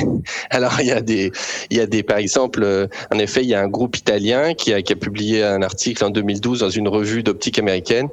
Alors 0.50 0.80
il 0.80 0.86
y 0.86 0.92
a 0.92 1.00
des, 1.00 1.32
il 1.70 1.76
y 1.76 1.80
a 1.80 1.86
des, 1.86 2.02
par 2.02 2.18
exemple, 2.18 2.62
euh, 2.62 2.86
en 3.12 3.18
effet, 3.18 3.42
il 3.42 3.48
y 3.48 3.54
a 3.54 3.60
un 3.60 3.68
groupe 3.68 3.96
italien 3.96 4.54
qui 4.54 4.72
a, 4.72 4.80
publié 5.00 5.44
un 5.44 5.62
article 5.62 6.04
en 6.04 6.10
2012 6.10 6.60
dans 6.60 6.68
une 6.68 6.88
revue 6.88 7.22
d'optique 7.22 7.58
américaine. 7.58 8.08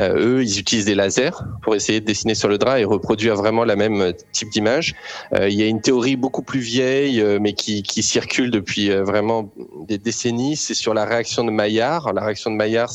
Euh, 0.00 0.38
eux, 0.38 0.42
ils 0.42 0.58
utilisent 0.58 0.86
des 0.86 0.94
lasers 0.94 1.30
pour 1.62 1.74
essayer 1.74 2.00
de 2.00 2.06
dessiner 2.06 2.34
sur 2.34 2.48
le 2.48 2.58
drap 2.58 2.80
et 2.80 2.84
reproduire 2.84 3.36
vraiment 3.36 3.64
la 3.64 3.76
même 3.76 4.12
type 4.32 4.48
d'image. 4.50 4.94
Il 5.36 5.52
y 5.52 5.62
a 5.62 5.66
une 5.66 5.80
théorie 5.80 6.16
beaucoup 6.16 6.42
plus 6.42 6.60
vieille, 6.60 7.22
mais 7.40 7.52
qui, 7.52 7.82
circule 8.02 8.50
depuis 8.50 8.90
vraiment 8.90 9.50
des 9.86 9.98
décennies. 9.98 10.56
C'est 10.56 10.74
sur 10.74 10.94
la 10.94 11.04
réaction 11.04 11.44
de 11.44 11.50
Maillard. 11.50 12.12
La 12.12 12.22
réaction 12.24 12.50
de 12.50 12.56
Maillard, 12.56 12.90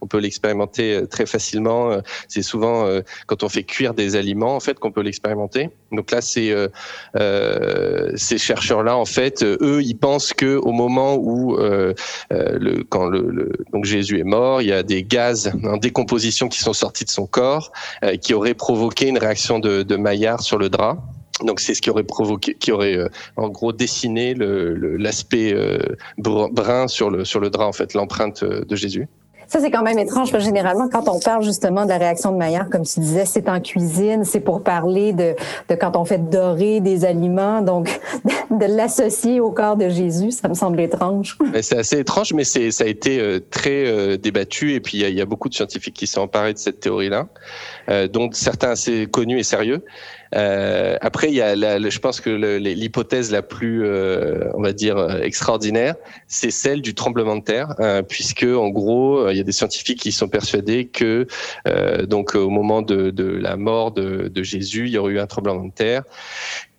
on 0.00 0.06
peut 0.06 0.18
l'expérimenter 0.18 1.02
très 1.08 1.26
facilement. 1.26 1.98
Souvent 2.52 2.86
euh, 2.86 3.00
quand 3.26 3.42
on 3.42 3.48
fait 3.48 3.64
cuire 3.64 3.94
des 3.94 4.14
aliments 4.16 4.54
en 4.56 4.60
fait 4.60 4.78
qu'on 4.78 4.92
peut 4.92 5.00
l'expérimenter. 5.02 5.70
Donc 5.90 6.10
là, 6.10 6.20
c'est 6.20 6.50
euh, 6.50 6.68
euh, 7.16 8.12
ces 8.14 8.38
chercheurs-là 8.38 8.96
en 8.96 9.06
fait, 9.06 9.42
eux, 9.42 9.80
ils 9.82 9.96
pensent 9.96 10.32
que 10.34 10.56
au 10.56 10.72
moment 10.72 11.16
où 11.16 11.56
quand 12.90 13.06
le, 13.06 13.52
donc 13.72 13.84
Jésus 13.84 14.18
est 14.18 14.30
mort, 14.38 14.60
il 14.62 14.68
y 14.68 14.72
a 14.72 14.82
des 14.82 15.02
gaz 15.02 15.52
en 15.64 15.76
décomposition 15.76 16.48
qui 16.48 16.60
sont 16.60 16.72
sortis 16.72 17.04
de 17.04 17.10
son 17.10 17.26
corps, 17.26 17.72
qui 18.20 18.34
auraient 18.34 18.54
provoqué 18.54 19.08
une 19.08 19.18
réaction 19.18 19.58
de, 19.58 19.82
de 19.82 19.96
Maillard 19.96 20.40
sur 20.40 20.58
le 20.58 20.68
drap. 20.68 20.98
Donc 21.44 21.60
c'est 21.60 21.74
ce 21.74 21.82
qui 21.82 21.90
aurait 21.90 22.04
provoqué, 22.04 22.54
qui 22.54 22.70
aurait 22.72 22.98
en 23.36 23.48
gros 23.48 23.72
dessiné 23.72 24.34
l'aspect 24.34 25.54
brun 26.18 26.88
sur 26.88 27.10
le 27.10 27.24
sur 27.24 27.40
le 27.40 27.50
drap 27.50 27.66
en 27.66 27.72
fait, 27.72 27.94
l'empreinte 27.94 28.44
de 28.44 28.76
Jésus. 28.76 29.08
Ça, 29.52 29.60
c'est 29.60 29.70
quand 29.70 29.82
même 29.82 29.98
étrange, 29.98 30.34
généralement, 30.38 30.88
quand 30.88 31.10
on 31.10 31.20
parle 31.20 31.44
justement 31.44 31.84
de 31.84 31.90
la 31.90 31.98
réaction 31.98 32.32
de 32.32 32.38
Maillard, 32.38 32.70
comme 32.70 32.86
tu 32.86 33.00
disais, 33.00 33.26
c'est 33.26 33.50
en 33.50 33.60
cuisine, 33.60 34.24
c'est 34.24 34.40
pour 34.40 34.62
parler 34.62 35.12
de, 35.12 35.34
de 35.68 35.74
quand 35.74 35.94
on 35.94 36.06
fait 36.06 36.30
dorer 36.30 36.80
des 36.80 37.04
aliments, 37.04 37.60
donc 37.60 38.00
de 38.50 38.64
l'associer 38.64 39.40
au 39.40 39.50
corps 39.50 39.76
de 39.76 39.90
Jésus, 39.90 40.30
ça 40.30 40.48
me 40.48 40.54
semble 40.54 40.80
étrange. 40.80 41.36
C'est 41.60 41.76
assez 41.76 41.98
étrange, 41.98 42.32
mais 42.32 42.44
ça 42.44 42.60
a 42.82 42.86
été 42.86 43.20
euh, 43.20 43.40
très 43.50 43.84
euh, 43.86 44.16
débattu, 44.16 44.72
et 44.72 44.80
puis 44.80 45.02
il 45.02 45.14
y, 45.14 45.20
a, 45.20 45.26
beaucoup 45.26 45.50
de 45.50 45.54
scientifiques 45.54 45.96
qui 45.96 46.06
sont 46.06 46.22
emparés 46.22 46.54
de 46.54 46.58
cette 46.58 46.80
théorie-là, 46.80 47.26
euh, 47.88 48.08
dont 48.08 48.30
certains 48.32 48.70
assez 48.70 49.06
connus 49.06 49.38
et 49.38 49.42
sérieux. 49.42 49.84
Euh, 50.34 50.96
après, 51.00 51.28
il 51.28 51.34
y 51.34 51.40
a, 51.40 51.54
la, 51.54 51.78
je 51.78 51.98
pense 51.98 52.20
que 52.20 52.30
l'hypothèse 52.30 53.30
la 53.30 53.42
plus, 53.42 53.84
euh, 53.84 54.50
on 54.54 54.62
va 54.62 54.72
dire, 54.72 54.96
euh, 54.96 55.20
extraordinaire, 55.20 55.94
c'est 56.26 56.50
celle 56.50 56.80
du 56.80 56.94
tremblement 56.94 57.36
de 57.36 57.42
terre, 57.42 57.74
euh, 57.80 58.02
puisque 58.02 58.44
en 58.44 58.70
gros, 58.70 59.28
il 59.28 59.36
y 59.36 59.40
a 59.40 59.44
des 59.44 59.52
scientifiques 59.52 60.00
qui 60.00 60.12
sont 60.12 60.28
persuadés 60.28 60.86
que 60.86 61.26
donc 62.08 62.34
au 62.34 62.50
moment 62.50 62.82
de, 62.82 63.10
de 63.10 63.24
la 63.24 63.56
mort 63.56 63.92
de, 63.92 64.28
de, 64.28 64.42
Jésus, 64.42 64.86
il 64.86 64.92
y 64.92 64.98
aurait 64.98 65.12
eu 65.12 65.20
un 65.20 65.26
tremblement 65.26 65.64
de 65.64 65.72
terre 65.72 66.02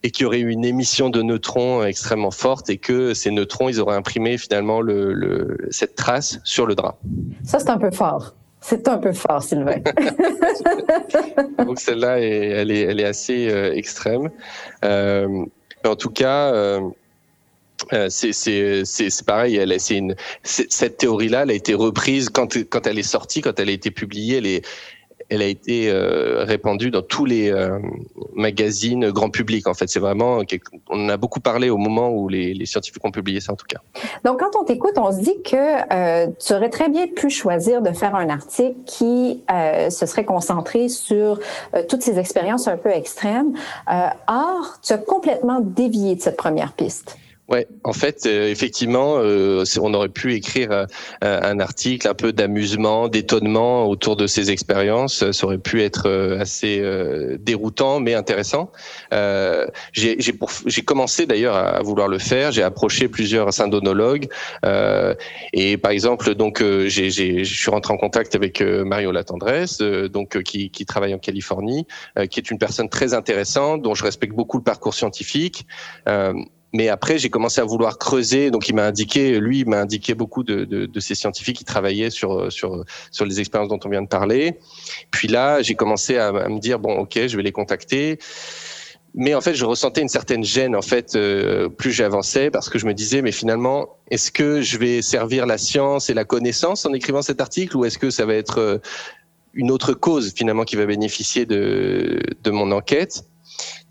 et 0.03 0.11
qu'il 0.11 0.23
y 0.23 0.25
aurait 0.25 0.39
eu 0.39 0.49
une 0.49 0.65
émission 0.65 1.09
de 1.09 1.21
neutrons 1.21 1.83
extrêmement 1.83 2.31
forte 2.31 2.69
et 2.69 2.77
que 2.77 3.13
ces 3.13 3.31
neutrons, 3.31 3.69
ils 3.69 3.79
auraient 3.79 3.95
imprimé 3.95 4.37
finalement 4.37 4.81
le, 4.81 5.13
le 5.13 5.57
cette 5.71 5.95
trace 5.95 6.39
sur 6.43 6.65
le 6.65 6.75
drap. 6.75 6.97
Ça, 7.43 7.59
c'est 7.59 7.69
un 7.69 7.77
peu 7.77 7.91
fort. 7.91 8.35
C'est 8.63 8.87
un 8.87 8.97
peu 8.97 9.11
fort, 9.11 9.43
Sylvain. 9.43 9.79
Donc 11.65 11.79
celle-là, 11.81 12.19
elle 12.19 12.71
est, 12.71 13.03
assez 13.03 13.49
euh, 13.49 13.73
extrême. 13.73 14.29
Euh, 14.85 15.45
en 15.83 15.95
tout 15.97 16.09
cas, 16.09 16.53
euh, 16.53 16.79
euh 17.91 18.07
c'est 18.09 19.25
pareil. 19.25 19.57
Elle, 19.57 19.75
une, 19.91 20.15
cette 20.43 20.97
théorie-là, 20.97 21.43
elle 21.43 21.51
a 21.51 21.55
été 21.55 21.73
reprise 21.73 22.29
quand, 22.29 22.57
quand 22.69 22.87
elle 22.87 22.99
est 22.99 23.03
sortie, 23.03 23.41
quand 23.41 23.59
elle 23.59 23.67
a 23.67 23.73
été 23.73 23.91
publiée. 23.91 24.37
Elle 24.37 24.61
elle 25.29 25.41
a 25.41 25.45
été 25.45 25.89
euh, 25.89 26.43
répandue 26.43 26.91
dans 26.91 27.01
tous 27.01 27.25
les 27.25 27.51
euh, 27.51 27.79
magazines 28.33 29.09
grand 29.11 29.29
public. 29.29 29.67
En 29.67 29.73
fait, 29.73 29.87
c'est 29.87 29.99
vraiment, 29.99 30.41
on 30.89 31.05
en 31.05 31.09
a 31.09 31.17
beaucoup 31.17 31.39
parlé 31.39 31.69
au 31.69 31.77
moment 31.77 32.09
où 32.09 32.29
les, 32.29 32.53
les, 32.53 32.65
scientifiques 32.65 33.03
ont 33.05 33.11
publié 33.11 33.39
ça, 33.39 33.53
en 33.53 33.55
tout 33.55 33.65
cas. 33.67 33.79
Donc, 34.23 34.39
quand 34.39 34.59
on 34.59 34.63
t'écoute, 34.63 34.93
on 34.97 35.11
se 35.11 35.19
dit 35.19 35.41
que 35.43 35.55
euh, 35.55 36.27
tu 36.39 36.53
aurais 36.53 36.69
très 36.69 36.89
bien 36.89 37.07
pu 37.07 37.29
choisir 37.29 37.81
de 37.81 37.91
faire 37.91 38.15
un 38.15 38.29
article 38.29 38.75
qui 38.85 39.43
se 39.89 40.05
serait 40.05 40.25
concentré 40.25 40.89
sur 40.89 41.39
toutes 41.89 42.01
ces 42.01 42.19
expériences 42.19 42.67
un 42.67 42.77
peu 42.77 42.89
extrêmes. 42.89 43.53
or, 44.27 44.79
tu 44.81 44.93
as 44.93 44.97
complètement 44.97 45.59
dévié 45.59 46.15
de 46.15 46.21
cette 46.21 46.37
première 46.37 46.73
piste. 46.73 47.17
Ouais, 47.49 47.67
en 47.83 47.91
fait, 47.91 48.25
euh, 48.25 48.47
effectivement, 48.47 49.15
euh, 49.17 49.65
on 49.81 49.93
aurait 49.93 50.07
pu 50.07 50.33
écrire 50.33 50.71
euh, 50.71 50.85
un 51.21 51.59
article 51.59 52.07
un 52.07 52.13
peu 52.13 52.31
d'amusement, 52.31 53.09
d'étonnement 53.09 53.85
autour 53.85 54.15
de 54.15 54.27
ces 54.27 54.49
expériences. 54.49 55.29
Ça 55.31 55.45
aurait 55.45 55.57
pu 55.57 55.81
être 55.81 56.09
assez 56.39 56.81
déroutant, 57.39 57.99
mais 57.99 58.13
intéressant. 58.13 58.71
J'ai 59.91 60.83
commencé 60.85 61.25
d'ailleurs 61.25 61.55
à 61.55 61.81
vouloir 61.81 62.07
le 62.07 62.17
faire. 62.17 62.51
J'ai 62.51 62.63
approché 62.63 63.09
plusieurs 63.09 63.53
syndonologues 63.53 64.27
et 65.53 65.77
par 65.77 65.91
exemple, 65.91 66.35
donc, 66.35 66.61
je 66.61 67.43
suis 67.43 67.71
rentré 67.71 67.93
en 67.93 67.97
contact 67.97 68.35
avec 68.35 68.61
Mario 68.61 69.11
Latendresse, 69.11 69.79
donc 69.79 70.41
qui, 70.43 70.69
qui 70.69 70.85
travaille 70.85 71.13
en 71.13 71.19
Californie, 71.19 71.85
qui 72.29 72.39
est 72.39 72.49
une 72.49 72.57
personne 72.57 72.89
très 72.89 73.13
intéressante, 73.13 73.81
dont 73.81 73.95
je 73.95 74.03
respecte 74.03 74.33
beaucoup 74.33 74.57
le 74.57 74.63
parcours 74.63 74.93
scientifique. 74.93 75.67
Mais 76.73 76.89
après, 76.89 77.19
j'ai 77.19 77.29
commencé 77.29 77.61
à 77.61 77.63
vouloir 77.63 77.99
creuser. 77.99 78.49
Donc, 78.49 78.67
il 78.67 78.75
m'a 78.75 78.85
indiqué, 78.85 79.39
lui, 79.39 79.63
m'a 79.63 79.79
indiqué 79.79 80.15
beaucoup 80.15 80.43
de, 80.43 80.65
de, 80.65 80.87
de, 80.87 80.99
ces 80.99 81.13
scientifiques 81.13 81.57
qui 81.57 81.65
travaillaient 81.65 82.09
sur 82.09 82.51
sur 82.51 82.83
sur 83.11 83.25
les 83.25 83.39
expériences 83.39 83.69
dont 83.69 83.79
on 83.85 83.89
vient 83.89 84.01
de 84.01 84.07
parler. 84.07 84.57
Puis 85.11 85.27
là, 85.27 85.61
j'ai 85.61 85.75
commencé 85.75 86.17
à, 86.17 86.27
à, 86.29 86.49
me 86.49 86.59
dire 86.59 86.79
bon, 86.79 86.97
ok, 86.97 87.27
je 87.27 87.37
vais 87.37 87.43
les 87.43 87.51
contacter. 87.51 88.17
Mais 89.15 89.35
en 89.35 89.41
fait, 89.41 89.53
je 89.53 89.65
ressentais 89.65 90.01
une 90.01 90.09
certaine 90.09 90.43
gêne 90.43 90.75
en 90.75 90.81
fait 90.81 91.15
euh, 91.15 91.69
plus 91.69 91.91
j'avançais 91.91 92.49
parce 92.49 92.67
que 92.67 92.79
je 92.79 92.87
me 92.87 92.93
disais 92.93 93.21
mais 93.21 93.31
finalement, 93.31 93.97
est-ce 94.09 94.31
que 94.31 94.61
je 94.61 94.77
vais 94.79 95.03
servir 95.03 95.45
la 95.45 95.59
science 95.59 96.09
et 96.09 96.15
la 96.15 96.25
connaissance 96.25 96.85
en 96.85 96.93
écrivant 96.93 97.21
cet 97.21 97.39
article 97.39 97.77
ou 97.77 97.85
est-ce 97.85 97.99
que 97.99 98.09
ça 98.09 98.25
va 98.25 98.33
être 98.33 98.57
euh, 98.59 98.77
une 99.53 99.69
autre 99.69 99.93
cause 99.93 100.33
finalement 100.35 100.63
qui 100.63 100.75
va 100.75 100.87
bénéficier 100.87 101.45
de 101.45 102.21
de 102.43 102.51
mon 102.51 102.71
enquête? 102.71 103.23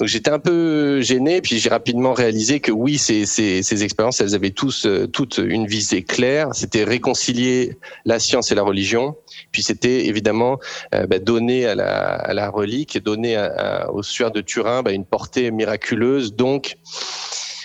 Donc 0.03 0.09
j'étais 0.09 0.33
un 0.33 0.41
peu 0.41 1.01
gêné, 1.01 1.41
puis 1.41 1.61
j'ai 1.61 1.69
rapidement 1.69 2.13
réalisé 2.13 2.59
que 2.59 2.73
oui, 2.73 2.99
ces, 2.99 3.25
ces, 3.25 3.63
ces 3.63 3.85
expériences, 3.85 4.21
elles 4.21 4.35
avaient 4.35 4.51
tous 4.51 4.85
euh, 4.85 5.07
toutes 5.07 5.39
une 5.39 5.69
visée 5.69 6.03
claire. 6.03 6.49
C'était 6.55 6.83
réconcilier 6.83 7.77
la 8.05 8.19
science 8.19 8.51
et 8.51 8.57
la 8.57 8.65
religion. 8.65 9.15
Puis 9.53 9.63
c'était 9.63 10.07
évidemment 10.07 10.59
euh, 10.93 11.07
bah, 11.07 11.21
donner 11.21 11.67
à 11.67 11.77
la, 11.77 11.87
à 11.87 12.35
la 12.35 12.51
relique, 12.51 13.01
donner 13.01 13.41
au 13.93 14.03
suaire 14.03 14.33
de 14.33 14.41
Turin 14.41 14.83
bah, 14.83 14.91
une 14.91 15.05
portée 15.05 15.53
miraculeuse. 15.53 16.35
Donc 16.35 16.79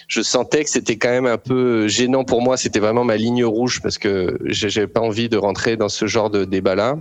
je 0.07 0.21
sentais 0.21 0.63
que 0.63 0.69
c'était 0.69 0.97
quand 0.97 1.09
même 1.09 1.25
un 1.25 1.39
peu 1.39 1.87
gênant 1.87 2.23
pour 2.23 2.43
moi. 2.43 2.55
C'était 2.55 2.79
vraiment 2.79 3.03
ma 3.03 3.17
ligne 3.17 3.45
rouge 3.45 3.81
parce 3.81 3.97
que 3.97 4.37
j'avais 4.45 4.85
pas 4.85 5.01
envie 5.01 5.27
de 5.27 5.37
rentrer 5.37 5.75
dans 5.75 5.89
ce 5.89 6.05
genre 6.05 6.29
de 6.29 6.45
débat-là. 6.45 6.99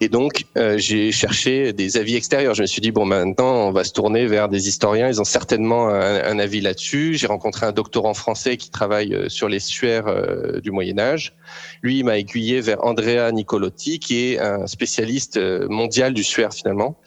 Et 0.00 0.08
donc, 0.08 0.44
euh, 0.56 0.78
j'ai 0.78 1.12
cherché 1.12 1.72
des 1.72 1.96
avis 1.96 2.16
extérieurs. 2.16 2.54
Je 2.54 2.62
me 2.62 2.66
suis 2.66 2.80
dit, 2.80 2.90
bon, 2.90 3.04
maintenant, 3.04 3.68
on 3.68 3.72
va 3.72 3.84
se 3.84 3.92
tourner 3.92 4.26
vers 4.26 4.48
des 4.48 4.68
historiens. 4.68 5.08
Ils 5.08 5.20
ont 5.20 5.24
certainement 5.24 5.88
un, 5.88 6.38
avis 6.38 6.60
là-dessus. 6.60 7.14
J'ai 7.14 7.26
rencontré 7.26 7.66
un 7.66 7.72
doctorant 7.72 8.14
français 8.14 8.56
qui 8.56 8.70
travaille 8.70 9.14
euh, 9.14 9.28
sur 9.28 9.48
les 9.48 9.60
suaires 9.60 10.08
euh, 10.08 10.60
du 10.60 10.70
Moyen 10.70 10.98
Âge. 10.98 11.34
Lui, 11.82 11.98
il 11.98 12.04
m'a 12.04 12.18
aiguillé 12.18 12.60
vers 12.60 12.84
Andrea 12.84 13.30
Nicolotti, 13.32 13.98
qui 13.98 14.32
est 14.32 14.40
un 14.40 14.66
spécialiste 14.66 15.38
mondial 15.68 16.14
du 16.14 16.24
suaire, 16.24 16.52
finalement. 16.52 16.98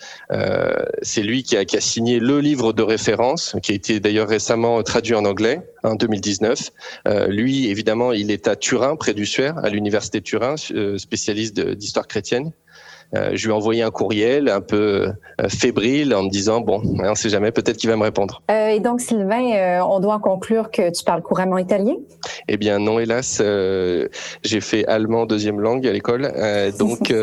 C'est 1.02 1.24
lui 1.24 1.44
qui 1.44 1.58
a, 1.58 1.66
qui 1.66 1.76
a 1.76 1.82
signé 1.82 2.20
le 2.20 2.40
livre 2.40 2.74
de 2.74 2.84
référence, 2.84 3.56
qui 3.64 3.72
a 3.72 3.76
été 3.76 4.00
d'ailleurs 4.00 4.30
récemment 4.30 4.82
traduit 4.84 5.16
en 5.16 5.26
anglais 5.26 5.62
en 5.84 5.96
2019. 5.96 6.72
Euh, 7.08 7.28
lui, 7.28 7.70
évidemment, 7.70 8.12
il 8.12 8.32
est 8.32 8.48
à 8.48 8.56
Turin, 8.56 8.96
près 8.96 9.14
du 9.14 9.26
Suaire, 9.26 9.58
à 9.58 9.70
l'université 9.70 10.20
de 10.20 10.24
Turin, 10.24 10.56
spécialiste 10.98 11.60
d'histoire 11.60 12.08
chrétienne. 12.08 12.52
Je 13.14 13.46
lui 13.46 13.50
ai 13.50 13.56
envoyé 13.56 13.84
un 13.84 13.92
courriel 13.92 14.50
un 14.50 14.62
peu 14.62 15.12
fébrile 15.48 16.14
en 16.14 16.24
me 16.24 16.30
disant 16.30 16.62
bon, 16.62 16.82
on 16.84 17.10
ne 17.10 17.16
sait 17.16 17.30
jamais, 17.30 17.52
peut-être 17.52 17.78
qu'il 17.78 17.90
va 17.90 17.96
me 17.96 18.04
répondre. 18.04 18.42
et 18.50 18.80
donc 18.80 19.02
Sylvain, 19.02 19.82
on 19.84 20.00
doit 20.00 20.16
en 20.16 20.20
conclure 20.20 20.72
que 20.72 20.92
tu 20.92 21.04
parles 21.04 21.22
couramment 21.22 21.58
italien? 21.58 21.96
Eh 22.48 22.58
bien 22.58 22.80
non, 22.80 23.00
hélas, 23.00 23.42
j'ai 24.44 24.62
fait 24.62 24.86
allemand 24.88 25.26
deuxième 25.26 25.60
langue 25.60 25.88
à 25.88 25.92
l'école, 25.92 26.32
donc 26.78 27.14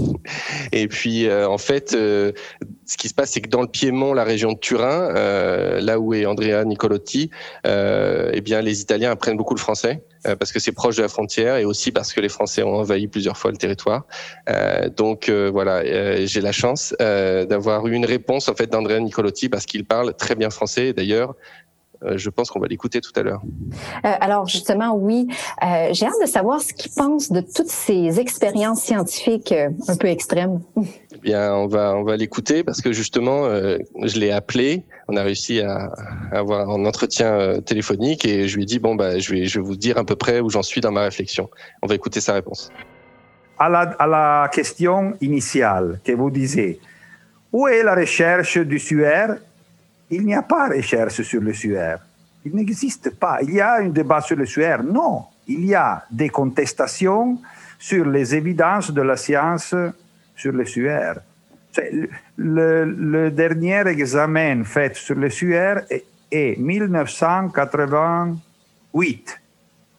et 0.72 0.88
puis 0.88 1.32
en 1.32 1.58
fait, 1.58 1.96
ce 2.90 2.96
qui 2.96 3.08
se 3.08 3.14
passe, 3.14 3.30
c'est 3.30 3.40
que 3.40 3.48
dans 3.48 3.60
le 3.60 3.68
Piémont, 3.68 4.14
la 4.14 4.24
région 4.24 4.52
de 4.52 4.58
Turin, 4.58 5.12
là 5.80 6.00
où 6.00 6.12
est 6.12 6.26
Andrea 6.26 6.64
Nicolotti, 6.64 7.30
eh 7.64 8.40
bien 8.40 8.60
les 8.62 8.80
Italiens 8.80 9.12
apprennent 9.12 9.36
beaucoup 9.36 9.54
le 9.54 9.60
français. 9.60 10.02
Euh, 10.26 10.36
parce 10.36 10.52
que 10.52 10.58
c'est 10.58 10.72
proche 10.72 10.96
de 10.96 11.02
la 11.02 11.08
frontière 11.08 11.56
et 11.56 11.64
aussi 11.64 11.92
parce 11.92 12.12
que 12.12 12.20
les 12.20 12.28
Français 12.28 12.62
ont 12.62 12.74
envahi 12.74 13.08
plusieurs 13.08 13.38
fois 13.38 13.50
le 13.50 13.56
territoire. 13.56 14.04
Euh, 14.50 14.90
donc 14.90 15.28
euh, 15.28 15.50
voilà, 15.50 15.82
j'ai 16.26 16.40
la 16.40 16.52
chance 16.52 16.94
d'avoir 16.98 17.86
eu 17.86 17.94
une 17.94 18.04
réponse 18.04 18.48
en 18.48 18.54
fait 18.54 18.66
d'Andrea 18.66 19.00
Nicolotti 19.00 19.48
parce 19.48 19.66
qu'il 19.66 19.84
parle 19.84 20.14
très 20.14 20.34
bien 20.34 20.50
français. 20.50 20.92
D'ailleurs, 20.92 21.34
je 22.16 22.30
pense 22.30 22.50
qu'on 22.50 22.60
va 22.60 22.66
l'écouter 22.66 23.00
tout 23.00 23.12
à 23.16 23.22
l'heure. 23.22 23.42
alors 24.02 24.46
justement, 24.46 24.94
oui, 24.94 25.28
j'ai 25.92 26.06
hâte 26.06 26.20
de 26.22 26.26
savoir 26.26 26.60
ce 26.60 26.72
qu'il 26.72 26.90
pense 26.92 27.30
de 27.30 27.40
toutes 27.40 27.68
ces 27.68 28.20
expériences 28.20 28.82
scientifiques 28.82 29.54
un 29.88 29.96
peu 29.96 30.08
extrêmes. 30.08 30.60
Eh 31.14 31.18
bien, 31.18 31.54
on 31.54 31.66
va 31.66 31.94
on 31.96 32.02
va 32.02 32.16
l'écouter 32.16 32.64
parce 32.64 32.80
que 32.80 32.92
justement, 32.92 33.44
je 33.48 34.18
l'ai 34.18 34.30
appelé 34.30 34.84
on 35.10 35.16
a 35.16 35.22
réussi 35.22 35.60
à, 35.60 35.92
avoir 36.30 36.70
un 36.70 36.84
entretien 36.84 37.32
euh, 37.32 37.60
téléphonique 37.60 38.24
et 38.24 38.46
je 38.46 38.56
lui 38.56 38.62
ai 38.62 38.66
dit 38.66 38.78
bon 38.78 38.94
bah 38.94 39.18
je 39.18 39.32
vais 39.32 39.46
je 39.46 39.58
vais 39.58 39.64
vous 39.64 39.76
dire 39.76 39.98
à 39.98 40.04
peu 40.04 40.14
près 40.14 40.40
où 40.40 40.48
j'en 40.50 40.62
suis 40.62 40.80
dans 40.80 40.92
ma 40.92 41.02
réflexion. 41.02 41.50
On 41.82 41.86
va 41.88 41.94
écouter 41.96 42.20
sa 42.20 42.34
réponse. 42.34 42.70
À 43.58 43.68
la, 43.68 43.80
à 43.98 44.06
la 44.06 44.48
question 44.52 45.14
initiale 45.20 46.00
que 46.04 46.12
vous 46.12 46.30
disiez, 46.30 46.80
où 47.52 47.66
est 47.66 47.82
la 47.82 47.94
recherche 47.94 48.56
du 48.56 48.78
suaire 48.78 49.36
Il 50.10 50.26
n'y 50.26 50.34
a 50.34 50.42
pas 50.42 50.68
de 50.68 50.74
recherche 50.76 51.22
sur 51.22 51.40
le 51.40 51.52
suaire. 51.52 52.00
Il 52.44 52.54
n'existe 52.54 53.18
pas. 53.18 53.38
Il 53.42 53.54
y 53.54 53.60
a 53.60 53.74
un 53.76 53.88
débat 53.88 54.20
sur 54.20 54.36
le 54.36 54.46
suaire. 54.46 54.82
Non, 54.82 55.24
il 55.46 55.64
y 55.66 55.74
a 55.74 56.02
des 56.10 56.30
contestations 56.30 57.38
sur 57.78 58.06
les 58.06 58.34
évidences 58.34 58.90
de 58.90 59.02
la 59.02 59.16
science 59.16 59.74
sur 60.34 60.52
le 60.52 60.64
suaire. 60.64 61.20
Le, 62.36 63.30
dernier 63.30 63.86
examen 63.86 64.64
fait 64.64 64.96
sur 64.96 65.14
le 65.14 65.30
SUR 65.30 65.82
est, 66.32 66.58
1988. 66.58 69.40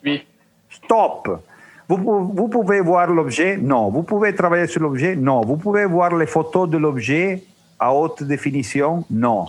Oui. 0.04 0.28
Stop. 0.70 1.42
Vous, 1.88 2.34
vous 2.34 2.50
pouvez 2.50 2.82
voir 2.82 3.08
l'objet? 3.08 3.56
Non. 3.58 3.90
Vous 3.90 4.04
pouvez 4.04 4.36
travailler 4.36 4.68
sur 4.68 4.82
l'objet? 4.82 5.16
Non. 5.16 5.40
Vous 5.42 5.58
pouvez 5.58 5.86
voir 5.86 6.14
les 6.16 6.28
photos 6.28 6.70
de 6.70 6.78
l'objet 6.78 7.42
à 7.80 7.94
haute 7.94 8.24
définition? 8.24 9.06
Non. 9.10 9.48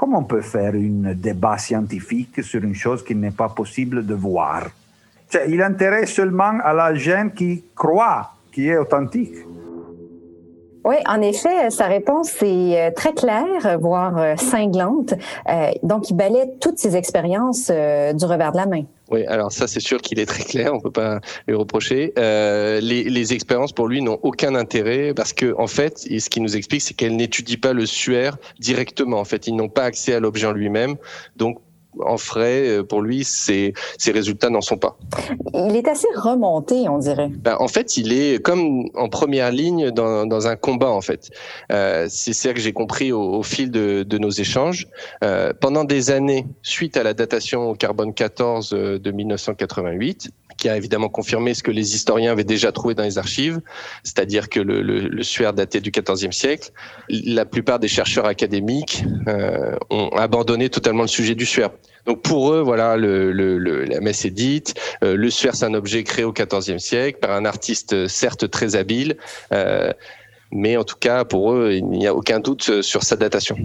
Comment 0.00 0.20
on 0.20 0.24
peut 0.24 0.40
faire 0.40 0.72
un 0.72 1.12
débat 1.12 1.58
scientifique 1.58 2.42
sur 2.42 2.64
une 2.64 2.74
chose 2.74 3.04
qu'il 3.04 3.20
n'est 3.20 3.32
pas 3.32 3.50
possible 3.50 4.06
de 4.06 4.14
voir? 4.14 4.70
Il 5.46 5.60
intéresse 5.60 6.14
seulement 6.14 6.58
à 6.64 6.72
la 6.72 6.94
gente 6.94 7.34
qui 7.34 7.64
croit, 7.76 8.30
qui 8.50 8.68
est 8.68 8.78
authentique. 8.78 9.34
Oui, 10.82 10.96
en 11.06 11.20
effet, 11.20 11.68
sa 11.68 11.84
réponse 11.84 12.34
est 12.42 12.88
euh, 12.88 12.90
très 12.96 13.12
claire, 13.12 13.78
voire 13.78 14.16
euh, 14.16 14.36
cinglante. 14.36 15.12
Euh, 15.50 15.72
donc, 15.82 16.08
il 16.08 16.16
balaie 16.16 16.54
toutes 16.58 16.78
ses 16.78 16.96
expériences 16.96 17.66
du 17.66 18.24
revers 18.24 18.52
de 18.52 18.56
la 18.56 18.66
main. 18.66 18.84
Oui, 19.10 19.24
alors 19.26 19.50
ça, 19.50 19.66
c'est 19.66 19.80
sûr 19.80 20.00
qu'il 20.00 20.20
est 20.20 20.26
très 20.26 20.44
clair, 20.44 20.72
on 20.72 20.80
peut 20.80 20.90
pas 20.90 21.20
lui 21.48 21.54
reprocher. 21.56 22.12
les, 22.16 22.80
les, 22.80 23.32
expériences 23.32 23.72
pour 23.72 23.88
lui 23.88 24.02
n'ont 24.02 24.18
aucun 24.22 24.54
intérêt 24.54 25.12
parce 25.14 25.32
que, 25.32 25.54
en 25.58 25.66
fait, 25.66 25.98
ce 25.98 26.30
qu'il 26.30 26.42
nous 26.42 26.56
explique, 26.56 26.82
c'est 26.82 26.94
qu'elle 26.94 27.16
n'étudie 27.16 27.56
pas 27.56 27.72
le 27.72 27.86
suaire 27.86 28.36
directement. 28.58 29.18
En 29.18 29.24
fait, 29.24 29.46
ils 29.46 29.54
n'ont 29.54 29.68
pas 29.68 29.84
accès 29.84 30.14
à 30.14 30.20
l'objet 30.20 30.46
en 30.46 30.52
lui-même, 30.52 30.96
donc 31.36 31.60
en 31.98 32.16
frais, 32.16 32.68
euh, 32.68 32.82
pour 32.82 33.02
lui, 33.02 33.24
ces, 33.24 33.72
résultats 34.06 34.50
n'en 34.50 34.60
sont 34.60 34.76
pas. 34.76 34.96
Il 35.54 35.76
est 35.76 35.88
assez 35.88 36.08
remonté, 36.14 36.88
on 36.88 36.98
dirait. 36.98 37.28
Ben, 37.28 37.56
en 37.58 37.68
fait, 37.68 37.96
il 37.96 38.12
est 38.12 38.42
comme 38.42 38.88
en 38.94 39.08
première 39.08 39.50
ligne 39.50 39.90
dans, 39.90 40.46
un 40.46 40.56
combat, 40.56 40.90
en 40.90 41.00
fait. 41.00 41.30
Euh, 41.72 42.06
c'est 42.08 42.32
ça 42.32 42.52
que 42.52 42.60
j'ai 42.60 42.72
compris 42.72 43.12
au, 43.12 43.42
fil 43.42 43.70
de, 43.70 44.18
nos 44.18 44.30
échanges. 44.30 44.86
Euh, 45.24 45.52
pendant 45.58 45.84
des 45.84 46.10
années, 46.10 46.46
suite 46.62 46.96
à 46.96 47.02
la 47.02 47.14
datation 47.14 47.70
au 47.70 47.74
carbone 47.74 48.14
14 48.14 48.70
de 48.70 49.10
1988, 49.10 50.30
qui 50.60 50.68
a 50.68 50.76
évidemment 50.76 51.08
confirmé 51.08 51.54
ce 51.54 51.62
que 51.62 51.70
les 51.70 51.94
historiens 51.94 52.32
avaient 52.32 52.44
déjà 52.44 52.70
trouvé 52.70 52.94
dans 52.94 53.02
les 53.02 53.18
archives, 53.18 53.60
c'est-à-dire 54.04 54.48
que 54.50 54.60
le, 54.60 54.82
le, 54.82 55.08
le, 55.08 55.22
suaire 55.22 55.54
datait 55.54 55.80
du 55.80 55.90
XIVe 55.90 56.32
siècle. 56.32 56.70
La 57.08 57.46
plupart 57.46 57.78
des 57.78 57.88
chercheurs 57.88 58.26
académiques 58.26 59.04
euh, 59.26 59.74
ont 59.88 60.10
abandonné 60.10 60.68
totalement 60.68 61.02
le 61.02 61.08
sujet 61.08 61.34
du 61.34 61.46
suaire. 61.46 61.70
Donc 62.06 62.22
pour 62.22 62.52
eux, 62.52 62.60
voilà, 62.60 62.96
la 62.96 64.00
messe 64.00 64.24
est 64.24 64.30
dite. 64.30 64.74
Euh, 65.02 65.16
le 65.16 65.30
suaire, 65.30 65.54
c'est 65.54 65.66
un 65.66 65.74
objet 65.74 66.02
créé 66.04 66.24
au 66.24 66.32
XIVe 66.32 66.78
siècle 66.78 67.18
par 67.20 67.32
un 67.32 67.44
artiste 67.44 68.08
certes 68.08 68.50
très 68.50 68.76
habile, 68.76 69.16
euh, 69.52 69.92
mais 70.50 70.76
en 70.76 70.84
tout 70.84 70.96
cas 70.98 71.24
pour 71.24 71.52
eux, 71.52 71.72
il 71.72 71.86
n'y 71.86 72.06
a 72.06 72.14
aucun 72.14 72.40
doute 72.40 72.82
sur 72.82 73.02
sa 73.02 73.16
datation. 73.16 73.56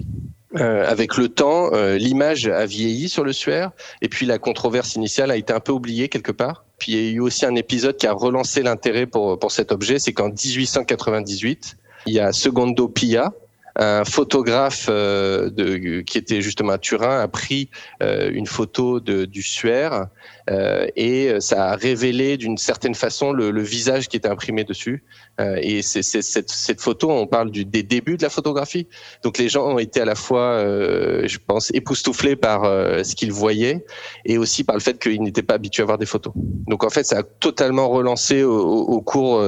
Euh, 0.57 0.89
avec 0.89 1.17
le 1.17 1.27
temps, 1.27 1.73
euh, 1.73 1.97
l'image 1.97 2.47
a 2.47 2.65
vieilli 2.65 3.09
sur 3.09 3.23
le 3.25 3.33
suaire, 3.33 3.71
et 4.01 4.07
puis 4.07 4.25
la 4.25 4.37
controverse 4.37 4.95
initiale 4.95 5.31
a 5.31 5.35
été 5.35 5.51
un 5.51 5.59
peu 5.59 5.73
oubliée 5.73 6.07
quelque 6.07 6.31
part. 6.31 6.63
Puis 6.77 6.93
il 6.93 6.97
y 6.97 7.09
a 7.09 7.11
eu 7.11 7.19
aussi 7.19 7.45
un 7.45 7.55
épisode 7.55 7.97
qui 7.97 8.07
a 8.07 8.13
relancé 8.13 8.61
l'intérêt 8.61 9.05
pour, 9.05 9.37
pour 9.37 9.51
cet 9.51 9.71
objet, 9.71 9.99
c'est 9.99 10.13
qu'en 10.13 10.29
1898, 10.29 11.77
il 12.05 12.13
y 12.13 12.19
a 12.19 12.31
Secondo 12.31 12.87
Pia, 12.87 13.33
un 13.77 14.05
photographe 14.05 14.87
euh, 14.89 15.49
de, 15.49 16.01
qui 16.01 16.17
était 16.17 16.41
justement 16.41 16.73
à 16.73 16.77
Turin 16.77 17.19
a 17.19 17.27
pris 17.27 17.69
euh, 18.01 18.31
une 18.31 18.47
photo 18.47 18.99
de, 18.99 19.25
du 19.25 19.41
suaire 19.41 20.07
et 20.47 21.35
ça 21.39 21.71
a 21.71 21.75
révélé 21.75 22.37
d'une 22.37 22.57
certaine 22.57 22.95
façon 22.95 23.31
le, 23.31 23.51
le, 23.51 23.61
visage 23.61 24.07
qui 24.07 24.17
était 24.17 24.29
imprimé 24.29 24.63
dessus. 24.63 25.03
Euh, 25.39 25.57
et 25.61 25.81
c'est 25.81 26.01
cette, 26.01 26.49
cette, 26.49 26.81
photo, 26.81 27.11
on 27.11 27.27
parle 27.27 27.51
du, 27.51 27.65
des 27.65 27.83
débuts 27.83 28.17
de 28.17 28.23
la 28.23 28.29
photographie. 28.29 28.87
Donc 29.23 29.37
les 29.37 29.49
gens 29.49 29.67
ont 29.67 29.79
été 29.79 29.99
à 30.01 30.05
la 30.05 30.15
fois, 30.15 30.41
euh, 30.41 31.23
je 31.27 31.39
pense, 31.45 31.71
époustouflés 31.73 32.35
par 32.35 32.63
euh, 32.63 33.03
ce 33.03 33.15
qu'ils 33.15 33.33
voyaient 33.33 33.85
et 34.23 34.37
aussi 34.37 34.63
par 34.63 34.75
le 34.75 34.81
fait 34.81 34.97
qu'ils 34.99 35.21
n'étaient 35.21 35.43
pas 35.43 35.55
habitués 35.55 35.83
à 35.83 35.85
voir 35.85 35.97
des 35.97 36.05
photos. 36.05 36.33
Donc 36.67 36.83
en 36.83 36.89
fait, 36.89 37.03
ça 37.03 37.19
a 37.19 37.23
totalement 37.23 37.89
relancé 37.89 38.43
au, 38.43 38.61
au 38.61 39.01
cours 39.01 39.39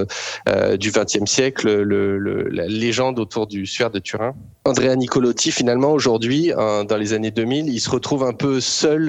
euh, 0.49 0.77
du 0.77 0.91
XXe 0.91 1.29
siècle 1.29 1.81
le, 1.81 2.17
le, 2.17 2.43
la 2.49 2.67
légende 2.67 3.19
autour 3.19 3.47
du 3.47 3.65
suaire 3.65 3.91
de 3.91 3.99
Turin. 3.99 4.35
Andrea 4.65 4.95
Nicolotti, 4.95 5.51
finalement, 5.51 5.91
aujourd'hui, 5.91 6.51
dans 6.51 6.97
les 6.97 7.13
années 7.13 7.31
2000, 7.31 7.69
il 7.69 7.79
se 7.79 7.89
retrouve 7.89 8.23
un 8.25 8.33
peu 8.33 8.59
seul 8.59 9.07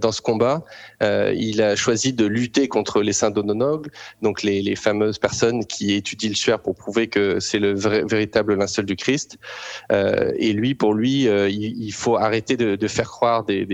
dans 0.00 0.12
ce 0.12 0.22
combat. 0.22 0.64
Il 1.00 1.62
a 1.62 1.76
choisi 1.76 2.12
de 2.12 2.26
lutter 2.26 2.68
contre 2.68 3.02
les 3.02 3.12
syndonologues, 3.12 3.88
donc 4.22 4.42
les, 4.42 4.62
les 4.62 4.76
fameuses 4.76 5.18
personnes 5.18 5.64
qui 5.66 5.94
étudie 5.94 6.28
le 6.28 6.34
suaire 6.34 6.60
pour 6.60 6.74
prouver 6.74 7.08
que 7.08 7.40
c'est 7.40 7.58
le 7.58 7.74
vrai, 7.74 8.02
véritable 8.04 8.54
linceul 8.54 8.86
du 8.86 8.96
Christ. 8.96 9.38
Euh, 9.92 10.32
et 10.36 10.52
lui, 10.52 10.74
pour 10.74 10.94
lui, 10.94 11.28
euh, 11.28 11.48
il, 11.48 11.92
faut 11.92 12.16
arrêter 12.16 12.56
de, 12.56 12.76
de 12.76 12.88
faire 12.88 13.10
croire 13.10 13.44
des, 13.44 13.66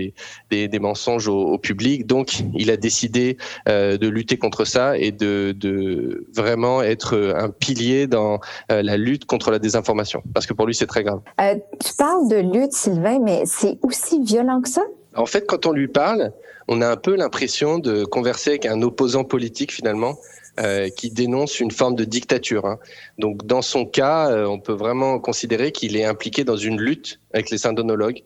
des, 0.49 0.67
des, 0.67 0.79
mensonges 0.79 1.27
au, 1.27 1.39
au, 1.39 1.57
public. 1.57 2.05
Donc, 2.05 2.43
il 2.55 2.71
a 2.71 2.77
décidé 2.77 3.37
euh, 3.67 3.97
de 3.97 4.07
lutter 4.07 4.37
contre 4.37 4.65
ça 4.65 4.97
et 4.97 5.11
de, 5.11 5.53
de, 5.57 6.27
vraiment 6.33 6.81
être 6.81 7.33
un 7.35 7.49
pilier 7.49 8.07
dans 8.07 8.39
euh, 8.71 8.81
la 8.81 8.97
lutte 8.97 9.25
contre 9.25 9.51
la 9.51 9.59
désinformation. 9.59 10.23
Parce 10.33 10.45
que 10.45 10.53
pour 10.53 10.65
lui, 10.65 10.75
c'est 10.75 10.87
très 10.87 11.03
grave. 11.03 11.21
Euh, 11.41 11.55
tu 11.83 11.93
parles 11.97 12.29
de 12.29 12.37
lutte, 12.37 12.73
Sylvain, 12.73 13.19
mais 13.19 13.43
c'est 13.45 13.77
aussi 13.81 14.21
violent 14.23 14.61
que 14.61 14.69
ça? 14.69 14.83
En 15.15 15.25
fait, 15.25 15.45
quand 15.47 15.65
on 15.65 15.71
lui 15.71 15.87
parle, 15.87 16.31
on 16.67 16.81
a 16.81 16.87
un 16.87 16.97
peu 16.97 17.15
l'impression 17.15 17.79
de 17.79 18.05
converser 18.05 18.51
avec 18.51 18.65
un 18.65 18.81
opposant 18.81 19.23
politique 19.23 19.71
finalement. 19.71 20.17
Euh, 20.59 20.89
qui 20.89 21.09
dénonce 21.09 21.59
une 21.59 21.71
forme 21.71 21.95
de 21.95 22.03
dictature. 22.03 22.67
Hein. 22.67 22.77
Donc 23.17 23.43
dans 23.43 23.63
son 23.63 23.87
cas, 23.87 24.29
euh, 24.29 24.45
on 24.45 24.59
peut 24.59 24.73
vraiment 24.73 25.17
considérer 25.17 25.71
qu'il 25.71 25.97
est 25.97 26.05
impliqué 26.05 26.43
dans 26.43 26.57
une 26.57 26.79
lutte 26.79 27.19
avec 27.33 27.49
les 27.49 27.57
syndonologues. 27.57 28.21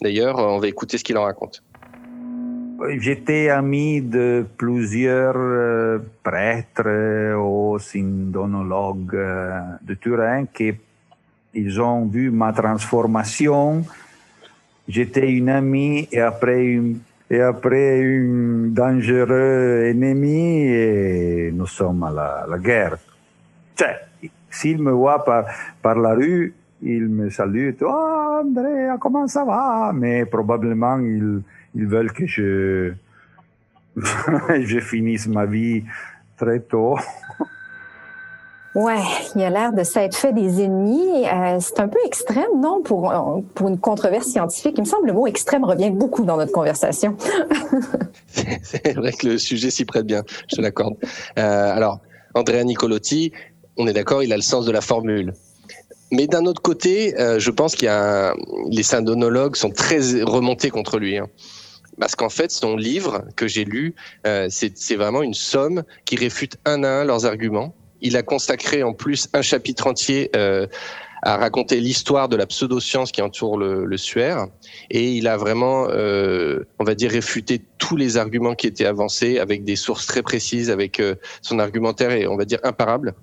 D'ailleurs, 0.00 0.38
on 0.38 0.60
va 0.60 0.68
écouter 0.68 0.96
ce 0.96 1.02
qu'il 1.02 1.18
en 1.18 1.24
raconte. 1.24 1.64
J'étais 3.00 3.48
ami 3.48 4.00
de 4.00 4.46
plusieurs 4.56 5.34
euh, 5.36 5.98
prêtres 6.22 7.34
ou 7.36 7.80
syndonologues 7.80 9.18
de 9.82 9.94
Turin 9.94 10.46
qui 10.46 10.72
ils 11.52 11.80
ont 11.80 12.06
vu 12.06 12.30
ma 12.30 12.52
transformation. 12.52 13.84
J'étais 14.86 15.32
une 15.32 15.48
amie 15.48 16.06
et 16.12 16.20
après 16.20 16.62
une 16.62 17.00
et 17.28 17.40
après 17.40 18.02
un 18.02 18.68
dangereux 18.68 19.86
ennemi, 19.86 20.68
et 20.68 21.50
nous 21.52 21.66
sommes 21.66 22.04
à 22.04 22.46
la, 22.48 22.58
guerre. 22.58 22.98
s'il 24.50 24.82
me 24.82 24.92
voit 24.92 25.24
par, 25.24 25.44
par 25.82 25.96
la 25.96 26.14
rue, 26.14 26.54
il 26.82 27.08
me 27.08 27.30
salue, 27.30 27.70
oh 27.82 28.40
Andrea, 28.42 28.96
comment 29.00 29.26
ça 29.26 29.44
va? 29.44 29.92
Mais 29.94 30.24
probablement, 30.26 30.98
ils, 30.98 31.42
ils 31.74 31.86
veulent 31.86 32.12
que 32.12 32.26
je, 32.26 32.92
je 33.96 34.80
finisse 34.80 35.26
ma 35.26 35.46
vie 35.46 35.84
très 36.36 36.60
tôt. 36.60 36.98
Ouais, 38.76 39.00
il 39.34 39.40
a 39.40 39.48
l'air 39.48 39.72
de 39.72 39.82
s'être 39.84 40.14
fait 40.14 40.34
des 40.34 40.62
ennemis. 40.62 41.26
Euh, 41.26 41.56
c'est 41.60 41.80
un 41.80 41.88
peu 41.88 41.98
extrême, 42.04 42.60
non, 42.60 42.82
pour, 42.82 43.10
une 43.10 43.78
controverse 43.78 44.26
scientifique. 44.26 44.74
Il 44.76 44.82
me 44.82 44.86
semble 44.86 45.06
le 45.06 45.14
mot 45.14 45.26
extrême 45.26 45.64
revient 45.64 45.88
beaucoup 45.88 46.26
dans 46.26 46.36
notre 46.36 46.52
conversation. 46.52 47.16
c'est 48.28 48.94
vrai 48.94 49.12
que 49.12 49.28
le 49.28 49.38
sujet 49.38 49.70
s'y 49.70 49.86
prête 49.86 50.04
bien, 50.04 50.24
je 50.54 50.60
l'accorde. 50.60 50.96
Euh, 51.38 51.74
alors, 51.74 52.00
Andrea 52.34 52.62
Nicolotti, 52.64 53.32
on 53.78 53.86
est 53.86 53.94
d'accord, 53.94 54.22
il 54.22 54.30
a 54.30 54.36
le 54.36 54.42
sens 54.42 54.66
de 54.66 54.72
la 54.72 54.82
formule. 54.82 55.32
Mais 56.12 56.26
d'un 56.26 56.44
autre 56.44 56.60
côté, 56.60 57.18
euh, 57.18 57.38
je 57.38 57.50
pense 57.50 57.76
qu'il 57.76 57.86
y 57.86 57.88
a 57.88 58.34
les 58.68 58.82
syndonologues 58.82 59.56
sont 59.56 59.70
très 59.70 60.00
remontés 60.22 60.68
contre 60.68 60.98
lui. 60.98 61.16
Hein. 61.16 61.28
Parce 61.98 62.14
qu'en 62.14 62.28
fait, 62.28 62.50
son 62.50 62.76
livre 62.76 63.24
que 63.36 63.48
j'ai 63.48 63.64
lu, 63.64 63.94
c'est 64.50 64.96
vraiment 64.96 65.22
une 65.22 65.32
somme 65.32 65.82
qui 66.04 66.16
réfute 66.16 66.58
un 66.66 66.84
à 66.84 66.88
un 66.88 67.04
leurs 67.04 67.24
arguments. 67.24 67.74
Il 68.06 68.16
a 68.16 68.22
consacré 68.22 68.82
en 68.82 68.92
plus 68.92 69.28
un 69.32 69.42
chapitre 69.42 69.88
entier 69.88 70.30
euh, 70.36 70.66
à 71.22 71.36
raconter 71.36 71.80
l'histoire 71.80 72.28
de 72.28 72.36
la 72.36 72.46
pseudoscience 72.46 73.10
qui 73.10 73.20
entoure 73.20 73.58
le, 73.58 73.84
le 73.84 73.96
suaire. 73.96 74.46
Et 74.90 75.10
il 75.12 75.26
a 75.26 75.36
vraiment, 75.36 75.88
euh, 75.90 76.64
on 76.78 76.84
va 76.84 76.94
dire, 76.94 77.10
réfuté 77.10 77.62
tous 77.78 77.96
les 77.96 78.16
arguments 78.16 78.54
qui 78.54 78.68
étaient 78.68 78.86
avancés 78.86 79.40
avec 79.40 79.64
des 79.64 79.74
sources 79.74 80.06
très 80.06 80.22
précises, 80.22 80.70
avec 80.70 81.00
euh, 81.00 81.16
son 81.42 81.58
argumentaire 81.58 82.12
est, 82.12 82.28
on 82.28 82.36
va 82.36 82.44
dire, 82.44 82.60
imparable 82.62 83.14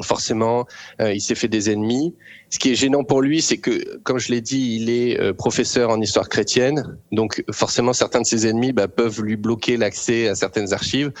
forcément, 0.00 0.66
euh, 1.00 1.12
il 1.12 1.20
s'est 1.20 1.34
fait 1.34 1.48
des 1.48 1.70
ennemis. 1.70 2.14
Ce 2.50 2.58
qui 2.58 2.70
est 2.70 2.74
gênant 2.74 3.04
pour 3.04 3.20
lui, 3.20 3.42
c'est 3.42 3.58
que, 3.58 3.98
comme 3.98 4.18
je 4.18 4.30
l'ai 4.30 4.40
dit, 4.40 4.76
il 4.80 4.90
est 4.90 5.20
euh, 5.20 5.32
professeur 5.32 5.90
en 5.90 6.00
histoire 6.00 6.28
chrétienne, 6.28 6.98
donc 7.10 7.44
forcément 7.50 7.92
certains 7.92 8.20
de 8.20 8.26
ses 8.26 8.46
ennemis 8.46 8.72
bah, 8.72 8.88
peuvent 8.88 9.22
lui 9.22 9.36
bloquer 9.36 9.76
l'accès 9.76 10.28
à 10.28 10.34
certaines 10.34 10.72
archives. 10.72 11.12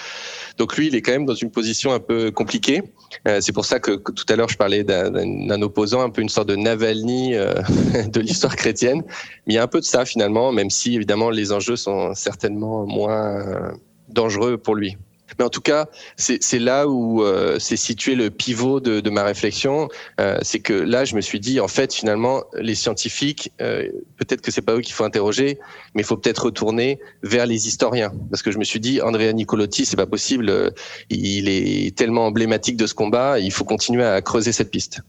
Donc 0.58 0.76
lui, 0.76 0.88
il 0.88 0.94
est 0.94 1.02
quand 1.02 1.12
même 1.12 1.26
dans 1.26 1.34
une 1.34 1.50
position 1.50 1.92
un 1.92 2.00
peu 2.00 2.30
compliquée. 2.30 2.82
Euh, 3.28 3.40
c'est 3.40 3.52
pour 3.52 3.64
ça 3.64 3.78
que, 3.78 3.92
tout 3.92 4.26
à 4.28 4.36
l'heure 4.36 4.48
je 4.48 4.56
parlais 4.56 4.84
d'un 4.84 5.62
opposant, 5.62 6.02
un 6.02 6.10
peu 6.10 6.22
une 6.22 6.28
sorte 6.28 6.48
de 6.48 6.56
Navalny 6.56 7.32
de 8.06 8.20
l'histoire 8.20 8.56
chrétienne. 8.56 9.02
Mais 9.46 9.54
il 9.54 9.56
y 9.56 9.58
a 9.58 9.62
un 9.62 9.68
peu 9.68 9.80
de 9.80 9.84
ça 9.84 10.04
finalement, 10.04 10.52
même 10.52 10.70
si 10.70 10.94
évidemment 10.94 11.30
les 11.30 11.52
enjeux 11.52 11.76
sont 11.76 12.14
certainement 12.14 12.86
moins 12.86 13.74
dangereux 14.08 14.56
pour 14.58 14.74
lui. 14.74 14.96
Mais 15.38 15.44
en 15.44 15.48
tout 15.48 15.60
cas, 15.60 15.86
c'est 16.16 16.58
là 16.58 16.88
où 16.88 17.22
euh, 17.22 17.58
s'est 17.58 17.76
situé 17.76 18.14
le 18.14 18.30
pivot 18.30 18.80
de, 18.80 19.00
de 19.00 19.10
ma 19.10 19.24
réflexion. 19.24 19.88
Euh, 20.20 20.38
c'est 20.42 20.60
que 20.60 20.72
là, 20.72 21.04
je 21.04 21.14
me 21.14 21.20
suis 21.20 21.40
dit, 21.40 21.60
en 21.60 21.68
fait, 21.68 21.92
finalement, 21.94 22.44
les 22.58 22.74
scientifiques, 22.74 23.52
euh, 23.60 23.88
peut-être 24.16 24.40
que 24.40 24.50
c'est 24.50 24.62
pas 24.62 24.74
eux 24.74 24.80
qu'il 24.80 24.94
faut 24.94 25.04
interroger, 25.04 25.58
mais 25.94 26.02
il 26.02 26.04
faut 26.04 26.16
peut-être 26.16 26.46
retourner 26.46 26.98
vers 27.22 27.46
les 27.46 27.68
historiens. 27.68 28.12
Parce 28.30 28.42
que 28.42 28.50
je 28.50 28.58
me 28.58 28.64
suis 28.64 28.80
dit, 28.80 29.00
Andrea 29.00 29.32
Nicolotti, 29.32 29.86
c'est 29.86 29.96
pas 29.96 30.06
possible. 30.06 30.72
Il 31.10 31.48
est 31.48 31.96
tellement 31.96 32.26
emblématique 32.26 32.76
de 32.76 32.86
ce 32.86 32.94
combat. 32.94 33.38
Il 33.38 33.52
faut 33.52 33.64
continuer 33.64 34.04
à 34.04 34.20
creuser 34.22 34.52
cette 34.52 34.70
piste. 34.70 35.00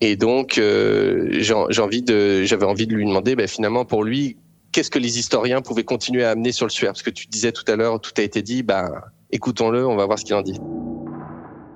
Et 0.00 0.16
donc, 0.16 0.58
euh, 0.58 1.28
j'ai 1.30 1.54
envie 1.54 2.02
de, 2.02 2.44
j'avais 2.44 2.66
envie 2.66 2.86
de 2.86 2.94
lui 2.94 3.06
demander, 3.06 3.36
ben, 3.36 3.48
finalement, 3.48 3.84
pour 3.84 4.04
lui, 4.04 4.36
qu'est-ce 4.72 4.90
que 4.90 4.98
les 4.98 5.18
historiens 5.18 5.62
pouvaient 5.62 5.84
continuer 5.84 6.24
à 6.24 6.30
amener 6.32 6.52
sur 6.52 6.66
le 6.66 6.70
suaire? 6.70 6.92
Parce 6.92 7.02
que 7.02 7.10
tu 7.10 7.26
disais 7.26 7.52
tout 7.52 7.64
à 7.68 7.76
l'heure, 7.76 8.00
tout 8.00 8.12
a 8.18 8.22
été 8.22 8.42
dit, 8.42 8.62
ben, 8.62 8.90
Écoutons-le, 9.34 9.84
on 9.84 9.96
va 9.96 10.06
voir 10.06 10.16
ce 10.16 10.24
qu'il 10.24 10.36
en 10.36 10.42
dit. 10.42 10.60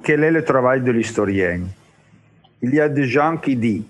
Quel 0.05 0.23
est 0.23 0.31
le 0.31 0.45
travail 0.45 0.81
de 0.81 0.93
l'historien? 0.93 1.63
Il 2.63 2.73
y 2.73 2.79
a 2.79 2.89
des 2.89 3.09
gens 3.09 3.37
qui 3.37 3.57
disent, 3.57 3.83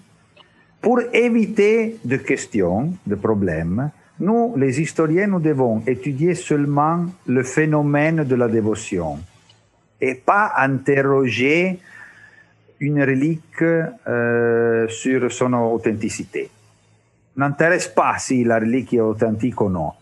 pour 0.81 1.01
éviter 1.13 1.99
de 2.03 2.17
questions, 2.17 2.95
de 3.07 3.15
problèmes, 3.15 3.91
nous, 4.21 4.55
les 4.57 4.81
historiens, 4.81 5.27
nous 5.27 5.39
devons 5.39 5.83
étudier 5.87 6.35
seulement 6.35 7.05
le 7.27 7.43
phénomène 7.43 8.25
de 8.25 8.35
la 8.37 8.49
dévotion 8.49 9.19
et 10.01 10.15
pas 10.15 10.55
interroger 10.57 11.79
une 12.81 13.03
relique 13.03 13.61
euh, 13.61 14.89
sur 14.89 15.31
son 15.31 15.53
authenticité. 15.53 16.49
N'intéresse 17.37 17.89
pas 17.89 18.17
si 18.17 18.45
la 18.45 18.61
relique 18.61 18.95
est 18.95 19.01
authentique 19.01 19.61
ou 19.61 19.69
non 19.69 19.93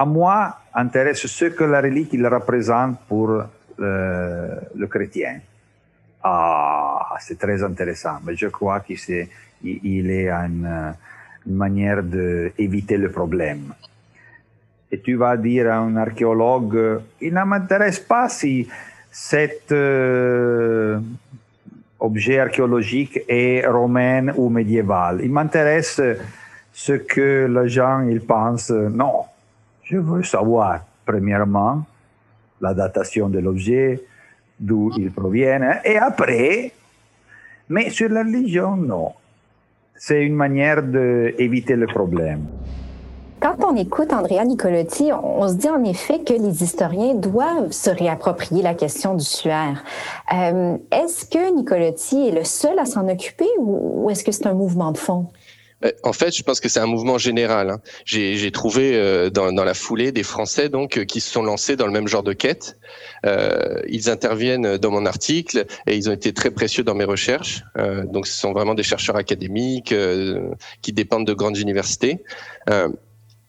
à 0.00 0.06
moi 0.06 0.56
intéresse 0.74 1.26
ce 1.26 1.44
que 1.44 1.64
la 1.64 1.82
relique 1.82 2.14
il 2.14 2.26
représente 2.26 3.00
pour 3.06 3.28
euh, 3.32 4.54
le 4.74 4.86
chrétien. 4.86 5.40
Ah, 6.24 7.16
c'est 7.18 7.38
très 7.38 7.62
intéressant. 7.62 8.16
Mais 8.24 8.34
je 8.34 8.46
crois 8.46 8.80
qu'il 8.80 8.98
est, 9.08 9.28
il 9.62 10.10
est 10.10 10.30
une, 10.30 10.94
une 11.46 11.54
manière 11.54 12.02
d'éviter 12.02 12.96
le 12.96 13.10
problème. 13.10 13.74
Et 14.90 15.00
tu 15.00 15.16
vas 15.16 15.36
dire 15.36 15.70
à 15.70 15.76
un 15.76 15.94
archéologue, 15.96 17.02
il 17.20 17.34
ne 17.34 17.44
m'intéresse 17.44 18.00
pas 18.00 18.30
si 18.30 18.66
cet 19.10 19.70
euh, 19.70 20.98
objet 21.98 22.38
archéologique 22.38 23.20
est 23.28 23.66
romain 23.66 24.32
ou 24.34 24.48
médiéval. 24.48 25.20
Il 25.22 25.30
m'intéresse 25.30 26.00
ce 26.72 26.92
que 26.94 27.46
les 27.54 27.68
gens 27.68 28.00
ils 28.00 28.22
pensent. 28.22 28.70
Non, 28.70 29.24
je 29.90 29.98
veux 29.98 30.22
savoir, 30.22 30.84
premièrement, 31.04 31.82
la 32.60 32.74
datation 32.74 33.28
de 33.28 33.40
l'objet, 33.40 34.00
d'où 34.58 34.92
il 34.96 35.10
provient, 35.10 35.80
et 35.84 35.96
après, 35.96 36.72
mais 37.68 37.90
sur 37.90 38.08
la 38.08 38.22
religion, 38.22 38.76
non. 38.76 39.12
C'est 39.96 40.24
une 40.24 40.34
manière 40.34 40.82
d'éviter 40.82 41.76
le 41.76 41.86
problème. 41.86 42.46
Quand 43.40 43.56
on 43.66 43.74
écoute 43.74 44.12
Andrea 44.12 44.44
Nicolotti, 44.44 45.10
on 45.12 45.48
se 45.48 45.54
dit 45.54 45.68
en 45.68 45.82
effet 45.84 46.20
que 46.20 46.34
les 46.34 46.62
historiens 46.62 47.14
doivent 47.14 47.72
se 47.72 47.88
réapproprier 47.88 48.62
la 48.62 48.74
question 48.74 49.14
du 49.14 49.24
suaire. 49.24 49.82
Euh, 50.32 50.76
est-ce 50.92 51.24
que 51.24 51.54
Nicolotti 51.56 52.28
est 52.28 52.32
le 52.32 52.44
seul 52.44 52.78
à 52.78 52.84
s'en 52.84 53.08
occuper 53.08 53.48
ou 53.58 54.08
est-ce 54.10 54.24
que 54.24 54.32
c'est 54.32 54.46
un 54.46 54.54
mouvement 54.54 54.92
de 54.92 54.98
fond? 54.98 55.28
Euh, 55.84 55.92
en 56.02 56.12
fait, 56.12 56.36
je 56.36 56.42
pense 56.42 56.60
que 56.60 56.68
c'est 56.68 56.80
un 56.80 56.86
mouvement 56.86 57.18
général. 57.18 57.70
Hein. 57.70 57.80
J'ai 58.04 58.50
trouvé 58.50 58.92
euh, 58.94 59.30
dans, 59.30 59.50
la 59.50 59.74
foulée 59.74 60.12
des 60.12 60.22
Français 60.22 60.68
donc 60.68 60.98
euh, 60.98 61.04
qui 61.04 61.20
se 61.20 61.30
sont 61.30 61.42
lancés 61.42 61.76
dans 61.76 61.86
le 61.86 61.92
même 61.92 62.08
genre 62.08 62.22
de 62.22 62.32
quête. 62.32 62.78
Ils 63.88 64.10
interviennent 64.10 64.78
dans 64.78 64.90
mon 64.90 65.06
article 65.06 65.66
et 65.86 65.96
ils 65.96 66.08
ont 66.08 66.12
été 66.12 66.32
très 66.32 66.50
précieux 66.50 66.84
dans 66.84 66.94
mes 66.94 67.04
recherches. 67.04 67.62
Donc, 68.04 68.26
ce 68.26 68.38
sont 68.38 68.52
vraiment 68.52 68.74
des 68.74 68.82
chercheurs 68.82 69.16
académiques 69.16 69.94
qui 70.82 70.92
dépendent 70.92 71.26
de 71.26 71.34
grandes 71.34 71.58
universités 71.58 72.22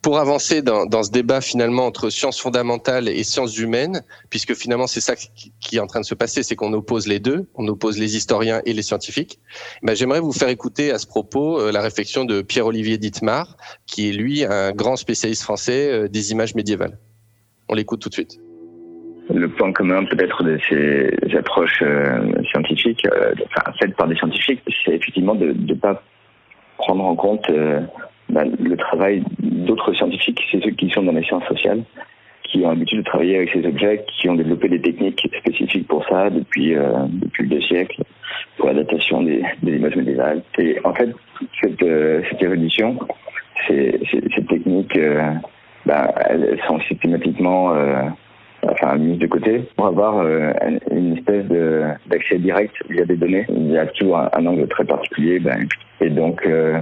pour 0.01 0.17
avancer 0.17 0.61
dans, 0.61 0.85
dans, 0.85 1.03
ce 1.03 1.11
débat 1.11 1.41
finalement 1.41 1.85
entre 1.85 2.09
sciences 2.09 2.41
fondamentales 2.41 3.07
et 3.07 3.23
sciences 3.23 3.57
humaines, 3.59 4.01
puisque 4.29 4.55
finalement 4.55 4.87
c'est 4.87 5.01
ça 5.01 5.13
qui 5.15 5.75
est 5.75 5.79
en 5.79 5.87
train 5.87 5.99
de 5.99 6.05
se 6.05 6.15
passer, 6.15 6.41
c'est 6.43 6.55
qu'on 6.55 6.73
oppose 6.73 7.07
les 7.07 7.19
deux, 7.19 7.47
on 7.55 7.67
oppose 7.67 7.99
les 7.99 8.15
historiens 8.15 8.61
et 8.65 8.73
les 8.73 8.81
scientifiques. 8.81 9.39
Ben, 9.83 9.95
J'aimerais 9.95 10.19
vous 10.19 10.33
faire 10.33 10.49
écouter 10.49 10.91
à 10.91 10.97
ce 10.97 11.05
propos 11.05 11.59
euh, 11.59 11.71
la 11.71 11.81
réflexion 11.81 12.25
de 12.25 12.41
Pierre-Olivier 12.41 12.97
Dittmar, 12.97 13.57
qui 13.85 14.09
est 14.09 14.13
lui 14.13 14.43
un 14.43 14.71
grand 14.71 14.95
spécialiste 14.95 15.43
français 15.43 15.91
euh, 15.91 16.07
des 16.07 16.31
images 16.31 16.55
médiévales. 16.55 16.97
On 17.69 17.75
l'écoute 17.75 18.01
tout 18.01 18.09
de 18.09 18.15
suite. 18.15 18.39
Le 19.29 19.47
point 19.49 19.71
commun 19.71 20.03
peut-être 20.05 20.43
de 20.43 20.59
ces 20.67 21.37
approches 21.37 21.81
euh, 21.83 22.31
scientifiques, 22.49 23.07
enfin, 23.45 23.71
faites 23.79 23.95
par 23.95 24.07
des 24.07 24.15
scientifiques, 24.15 24.61
c'est 24.83 24.95
effectivement 24.95 25.35
de 25.35 25.53
ne 25.53 25.73
pas 25.75 26.01
prendre 26.77 27.05
en 27.05 27.15
compte 27.15 27.45
bah, 28.31 28.43
le 28.45 28.77
travail 28.77 29.23
d'autres 29.39 29.93
scientifiques, 29.93 30.41
c'est 30.49 30.63
ceux 30.63 30.71
qui 30.71 30.89
sont 30.89 31.03
dans 31.03 31.11
les 31.11 31.23
sciences 31.23 31.45
sociales, 31.45 31.83
qui 32.43 32.65
ont 32.65 32.69
l'habitude 32.69 32.99
de 32.99 33.03
travailler 33.03 33.37
avec 33.37 33.51
ces 33.51 33.65
objets, 33.65 34.03
qui 34.07 34.29
ont 34.29 34.35
développé 34.35 34.69
des 34.69 34.81
techniques 34.81 35.29
spécifiques 35.39 35.87
pour 35.87 36.05
ça 36.07 36.29
depuis, 36.29 36.75
euh, 36.75 37.05
depuis 37.11 37.47
deux 37.47 37.61
siècles, 37.61 38.03
pour 38.57 38.67
la 38.67 38.75
datation 38.75 39.21
des, 39.21 39.43
des 39.61 39.75
images 39.75 39.95
médiévales. 39.95 40.41
Et 40.57 40.77
en 40.83 40.93
fait, 40.93 41.09
cette, 41.61 41.83
euh, 41.83 42.21
cette 42.29 42.41
évolution, 42.41 42.97
ces, 43.67 43.99
ces, 44.09 44.45
techniques, 44.45 44.97
euh, 44.97 45.33
bah, 45.85 46.13
elles 46.29 46.59
sont 46.67 46.79
systématiquement 46.81 47.73
euh, 47.75 48.03
enfin 48.69 48.95
mise 48.97 49.19
de 49.19 49.27
côté 49.27 49.63
pour 49.75 49.87
avoir 49.87 50.19
euh, 50.19 50.51
une 50.91 51.17
espèce 51.17 51.45
d'accès 52.07 52.37
direct 52.37 52.75
via 52.89 53.05
des 53.05 53.15
données. 53.15 53.45
Il 53.49 53.71
y 53.71 53.77
a 53.77 53.85
toujours 53.87 54.17
un, 54.17 54.45
angle 54.45 54.67
très 54.67 54.85
particulier. 54.85 55.39
Ben, 55.39 55.67
et 55.99 56.09
donc, 56.09 56.45
euh, 56.45 56.79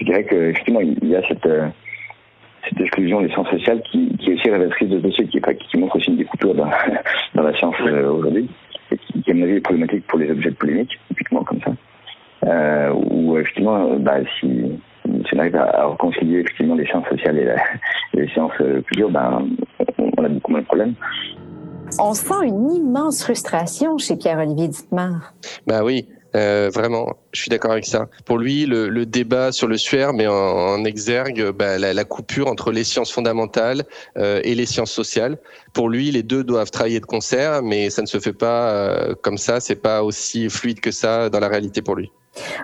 je 0.00 0.04
dirais 0.04 0.24
que 0.24 0.52
justement, 0.54 0.80
il 0.80 1.08
y 1.08 1.16
a 1.16 1.22
cette 1.26 1.46
euh, 1.46 1.66
cette 2.68 2.80
exclusion 2.80 3.22
des 3.22 3.28
sciences 3.30 3.48
sociales 3.48 3.80
qui, 3.90 4.14
qui 4.18 4.30
est 4.30 4.34
aussi 4.34 4.50
révélatrice 4.50 4.88
de 4.88 4.98
dossier, 4.98 5.26
qui, 5.26 5.40
qui 5.40 5.78
montre 5.78 5.96
aussi 5.96 6.10
une 6.10 6.18
découpure 6.18 6.54
dans, 6.54 6.68
dans 7.34 7.42
la 7.42 7.56
science 7.56 7.76
aujourd'hui, 7.80 8.48
et 8.90 8.98
qui, 8.98 9.22
qui, 9.22 9.30
à 9.30 9.34
mon 9.34 9.44
avis, 9.44 9.54
est 9.54 9.60
problématique 9.60 10.06
pour 10.06 10.18
les 10.18 10.30
objets 10.30 10.50
de 10.50 10.56
polémique, 10.56 10.98
typiquement 11.08 11.44
comme 11.44 11.60
ça. 11.60 11.70
Euh, 12.46 12.92
où 12.92 13.38
effectivement, 13.38 13.96
bah, 13.98 14.18
si, 14.38 14.80
si 15.04 15.34
on 15.34 15.38
arrive 15.38 15.56
à, 15.56 15.64
à, 15.64 15.88
réconcilier 15.88 16.40
effectivement 16.40 16.74
les 16.74 16.86
sciences 16.86 17.08
sociales 17.08 17.38
et, 17.38 17.44
la, 17.44 17.54
et 17.54 18.20
les 18.20 18.28
sciences 18.28 18.52
plus 18.56 18.96
dures, 18.96 19.10
ben, 19.10 19.46
on 20.18 20.24
a 20.24 20.28
beaucoup 20.28 20.50
moins 20.50 20.60
de 20.60 20.66
problèmes. 20.66 20.94
On 21.98 22.12
sent 22.12 22.44
une 22.44 22.70
immense 22.70 23.22
frustration 23.22 23.96
chez 23.98 24.16
Pierre-Olivier 24.16 24.68
Dittmar. 24.68 25.32
Ben 25.66 25.82
oui, 25.82 26.06
Euh, 26.36 26.70
vraiment, 26.72 27.14
je 27.32 27.40
suis 27.40 27.48
d'accord 27.48 27.72
avec 27.72 27.86
ça. 27.86 28.08
Pour 28.26 28.36
lui, 28.36 28.66
le, 28.66 28.88
le, 28.88 29.06
débat 29.06 29.50
sur 29.50 29.66
le 29.66 29.78
suaire 29.78 30.12
met 30.12 30.26
en, 30.26 30.84
exergue 30.84 31.52
bah, 31.52 31.78
la, 31.78 31.94
la, 31.94 32.04
coupure 32.04 32.48
entre 32.48 32.70
les 32.70 32.84
sciences 32.84 33.10
fondamentales 33.10 33.84
euh, 34.18 34.40
et 34.44 34.54
les 34.54 34.66
sciences 34.66 34.92
sociales. 34.92 35.38
Pour 35.72 35.88
lui, 35.88 36.10
les 36.10 36.22
deux 36.22 36.44
doivent 36.44 36.70
travailler 36.70 37.00
de 37.00 37.06
concert, 37.06 37.62
mais 37.62 37.88
ça 37.88 38.02
ne 38.02 38.06
se 38.06 38.20
fait 38.20 38.34
pas 38.34 38.70
euh, 38.70 39.14
comme 39.22 39.38
ça. 39.38 39.60
C'est 39.60 39.80
pas 39.80 40.02
aussi 40.02 40.50
fluide 40.50 40.80
que 40.80 40.90
ça 40.90 41.30
dans 41.30 41.40
la 41.40 41.48
réalité 41.48 41.80
pour 41.80 41.96
lui. 41.96 42.12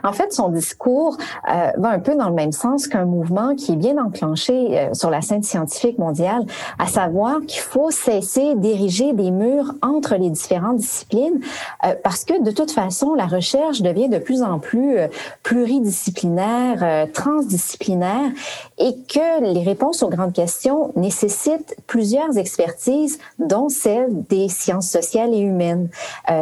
En 0.03 0.12
fait, 0.12 0.33
son 0.33 0.48
discours 0.48 1.16
euh, 1.50 1.70
va 1.77 1.88
un 1.88 1.98
peu 1.98 2.14
dans 2.14 2.29
le 2.29 2.35
même 2.35 2.53
sens 2.53 2.87
qu'un 2.87 3.05
mouvement 3.05 3.55
qui 3.55 3.72
est 3.72 3.77
bien 3.77 3.98
enclenché 3.98 4.79
euh, 4.79 4.94
sur 4.94 5.11
la 5.11 5.20
scène 5.20 5.42
scientifique 5.42 5.98
mondiale, 5.98 6.44
à 6.79 6.87
savoir 6.87 7.40
qu'il 7.46 7.61
faut 7.61 7.90
cesser 7.90 8.55
d'ériger 8.55 9.12
des 9.12 9.31
murs 9.31 9.72
entre 9.83 10.16
les 10.16 10.31
différentes 10.31 10.77
disciplines, 10.77 11.40
euh, 11.85 11.94
parce 12.03 12.24
que 12.24 12.42
de 12.42 12.50
toute 12.50 12.70
façon, 12.70 13.14
la 13.14 13.27
recherche 13.27 13.83
devient 13.83 14.09
de 14.09 14.18
plus 14.18 14.42
en 14.42 14.59
plus 14.59 14.98
euh, 14.98 15.09
pluridisciplinaire, 15.42 16.79
euh, 16.83 17.07
transdisciplinaire, 17.12 18.31
et 18.79 18.94
que 19.09 19.53
les 19.53 19.62
réponses 19.62 20.03
aux 20.03 20.09
grandes 20.09 20.33
questions 20.33 20.92
nécessitent 20.96 21.77
plusieurs 21.87 22.37
expertises, 22.37 23.18
dont 23.38 23.68
celle 23.68 24.24
des 24.29 24.48
sciences 24.48 24.88
sociales 24.88 25.33
et 25.33 25.40
humaines. 25.40 25.88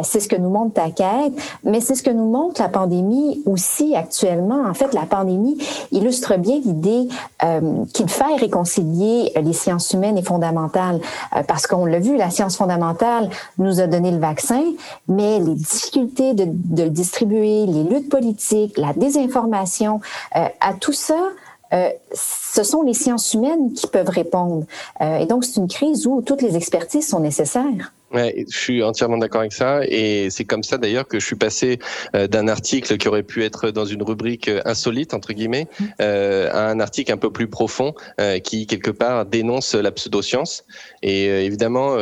c'est 0.03 0.19
ce 0.19 0.27
que 0.27 0.35
nous 0.35 0.49
montre 0.49 0.73
ta 0.73 0.89
quête, 0.89 1.33
mais 1.63 1.79
c'est 1.79 1.95
ce 1.95 2.03
que 2.03 2.09
nous 2.09 2.29
montre 2.29 2.61
la 2.61 2.69
pandémie 2.69 3.12
aussi 3.45 3.95
actuellement. 3.95 4.63
En 4.67 4.73
fait, 4.73 4.93
la 4.93 5.05
pandémie 5.05 5.57
illustre 5.91 6.37
bien 6.37 6.59
l'idée 6.63 7.07
euh, 7.43 7.85
qu'il 7.93 8.09
faille 8.09 8.37
réconcilier 8.37 9.31
les 9.35 9.53
sciences 9.53 9.91
humaines 9.93 10.17
et 10.17 10.23
fondamentales, 10.23 10.99
euh, 11.35 11.43
parce 11.47 11.67
qu'on 11.67 11.85
l'a 11.85 11.99
vu, 11.99 12.17
la 12.17 12.29
science 12.29 12.57
fondamentale 12.57 13.29
nous 13.57 13.79
a 13.79 13.87
donné 13.87 14.11
le 14.11 14.19
vaccin, 14.19 14.63
mais 15.07 15.39
les 15.39 15.55
difficultés 15.55 16.33
de, 16.33 16.45
le 16.45 16.89
distribuer, 16.89 17.65
les 17.65 17.83
luttes 17.83 18.09
politiques, 18.09 18.77
la 18.77 18.93
désinformation, 18.93 20.01
euh, 20.35 20.45
à 20.59 20.73
tout 20.73 20.93
ça, 20.93 21.19
euh, 21.73 21.89
ce 22.13 22.63
sont 22.63 22.83
les 22.83 22.93
sciences 22.93 23.33
humaines 23.33 23.73
qui 23.73 23.87
peuvent 23.87 24.09
répondre. 24.09 24.65
Et 25.01 25.25
donc, 25.25 25.43
c'est 25.43 25.59
une 25.59 25.67
crise 25.67 26.05
où 26.05 26.21
toutes 26.21 26.43
les 26.43 26.55
expertises 26.55 27.07
sont 27.07 27.19
nécessaires. 27.19 27.93
Ouais, 28.13 28.45
je 28.47 28.55
suis 28.55 28.83
entièrement 28.83 29.17
d'accord 29.17 29.41
avec 29.41 29.53
ça. 29.53 29.81
Et 29.87 30.29
c'est 30.29 30.45
comme 30.45 30.61
ça 30.61 30.77
d'ailleurs 30.77 31.07
que 31.07 31.19
je 31.19 31.25
suis 31.25 31.35
passé 31.35 31.79
euh, 32.15 32.27
d'un 32.27 32.47
article 32.47 32.97
qui 32.97 33.07
aurait 33.07 33.23
pu 33.23 33.43
être 33.43 33.71
dans 33.71 33.85
une 33.85 34.03
rubrique 34.03 34.49
euh, 34.49 34.61
insolite 34.65 35.15
entre 35.15 35.33
guillemets 35.33 35.67
mmh. 35.79 35.85
euh, 36.01 36.49
à 36.51 36.69
un 36.69 36.79
article 36.79 37.11
un 37.11 37.17
peu 37.17 37.31
plus 37.31 37.47
profond 37.47 37.95
euh, 38.21 38.37
qui 38.37 38.67
quelque 38.67 38.91
part 38.91 39.25
dénonce 39.25 39.73
la 39.73 39.91
pseudoscience. 39.91 40.63
Et 41.01 41.25
évidemment 41.25 41.97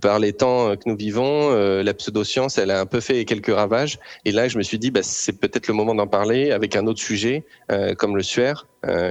par 0.00 0.18
les 0.18 0.32
temps 0.32 0.74
que 0.76 0.82
nous 0.86 0.96
vivons 0.96 1.50
la 1.50 1.94
pseudoscience 1.94 2.58
elle 2.58 2.70
a 2.70 2.80
un 2.80 2.86
peu 2.86 3.00
fait 3.00 3.24
quelques 3.24 3.54
ravages. 3.54 3.98
Et 4.24 4.32
là 4.32 4.48
je 4.48 4.58
me 4.58 4.62
suis 4.62 4.78
dit 4.78 4.90
bah, 4.90 5.00
c'est 5.02 5.38
peut-être 5.38 5.68
le 5.68 5.74
moment 5.74 5.94
d'en 5.94 6.06
parler 6.06 6.50
avec 6.50 6.76
un 6.76 6.86
autre 6.86 7.00
sujet 7.00 7.44
comme 7.98 8.16
le 8.16 8.22
suaire 8.22 8.66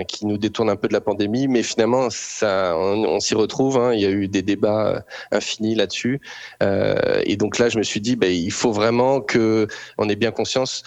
qui 0.07 0.25
nous 0.25 0.37
détourne 0.37 0.69
un 0.69 0.77
peu 0.77 0.87
de 0.87 0.93
la 0.93 1.01
pandémie 1.01 1.49
mais 1.49 1.61
finalement 1.61 2.09
ça 2.09 2.77
on, 2.77 3.19
s'y 3.19 3.35
retrouve 3.35 3.77
hein, 3.77 3.93
il 3.93 3.99
y 3.99 4.05
a 4.05 4.09
eu 4.09 4.29
des 4.29 4.41
débats 4.41 5.03
infinis 5.31 5.75
là-dessus 5.75 6.21
euh, 6.63 7.21
et 7.25 7.37
donc 7.37 7.57
là, 7.57 7.69
je 7.69 7.77
me 7.77 7.83
suis 7.83 8.01
dit, 8.01 8.15
ben, 8.15 8.31
il 8.31 8.51
faut 8.51 8.71
vraiment 8.71 9.21
que 9.21 9.67
on 9.97 10.09
ait 10.09 10.15
bien 10.15 10.31
conscience 10.31 10.83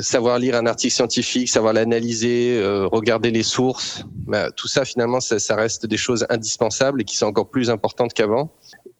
savoir 0.00 0.40
lire 0.40 0.56
un 0.56 0.66
article 0.66 0.92
scientifique, 0.92 1.48
savoir 1.48 1.72
l'analyser, 1.72 2.58
euh, 2.60 2.88
regarder 2.88 3.30
les 3.30 3.44
sources, 3.44 4.02
ben, 4.26 4.50
tout 4.56 4.66
ça 4.66 4.84
finalement, 4.84 5.20
ça, 5.20 5.38
ça, 5.38 5.54
reste 5.54 5.86
des 5.86 5.96
choses 5.96 6.26
indispensables 6.30 7.02
et 7.02 7.04
qui 7.04 7.16
sont 7.16 7.26
encore 7.26 7.48
plus 7.48 7.70
importantes 7.70 8.12
qu'avant. 8.12 8.50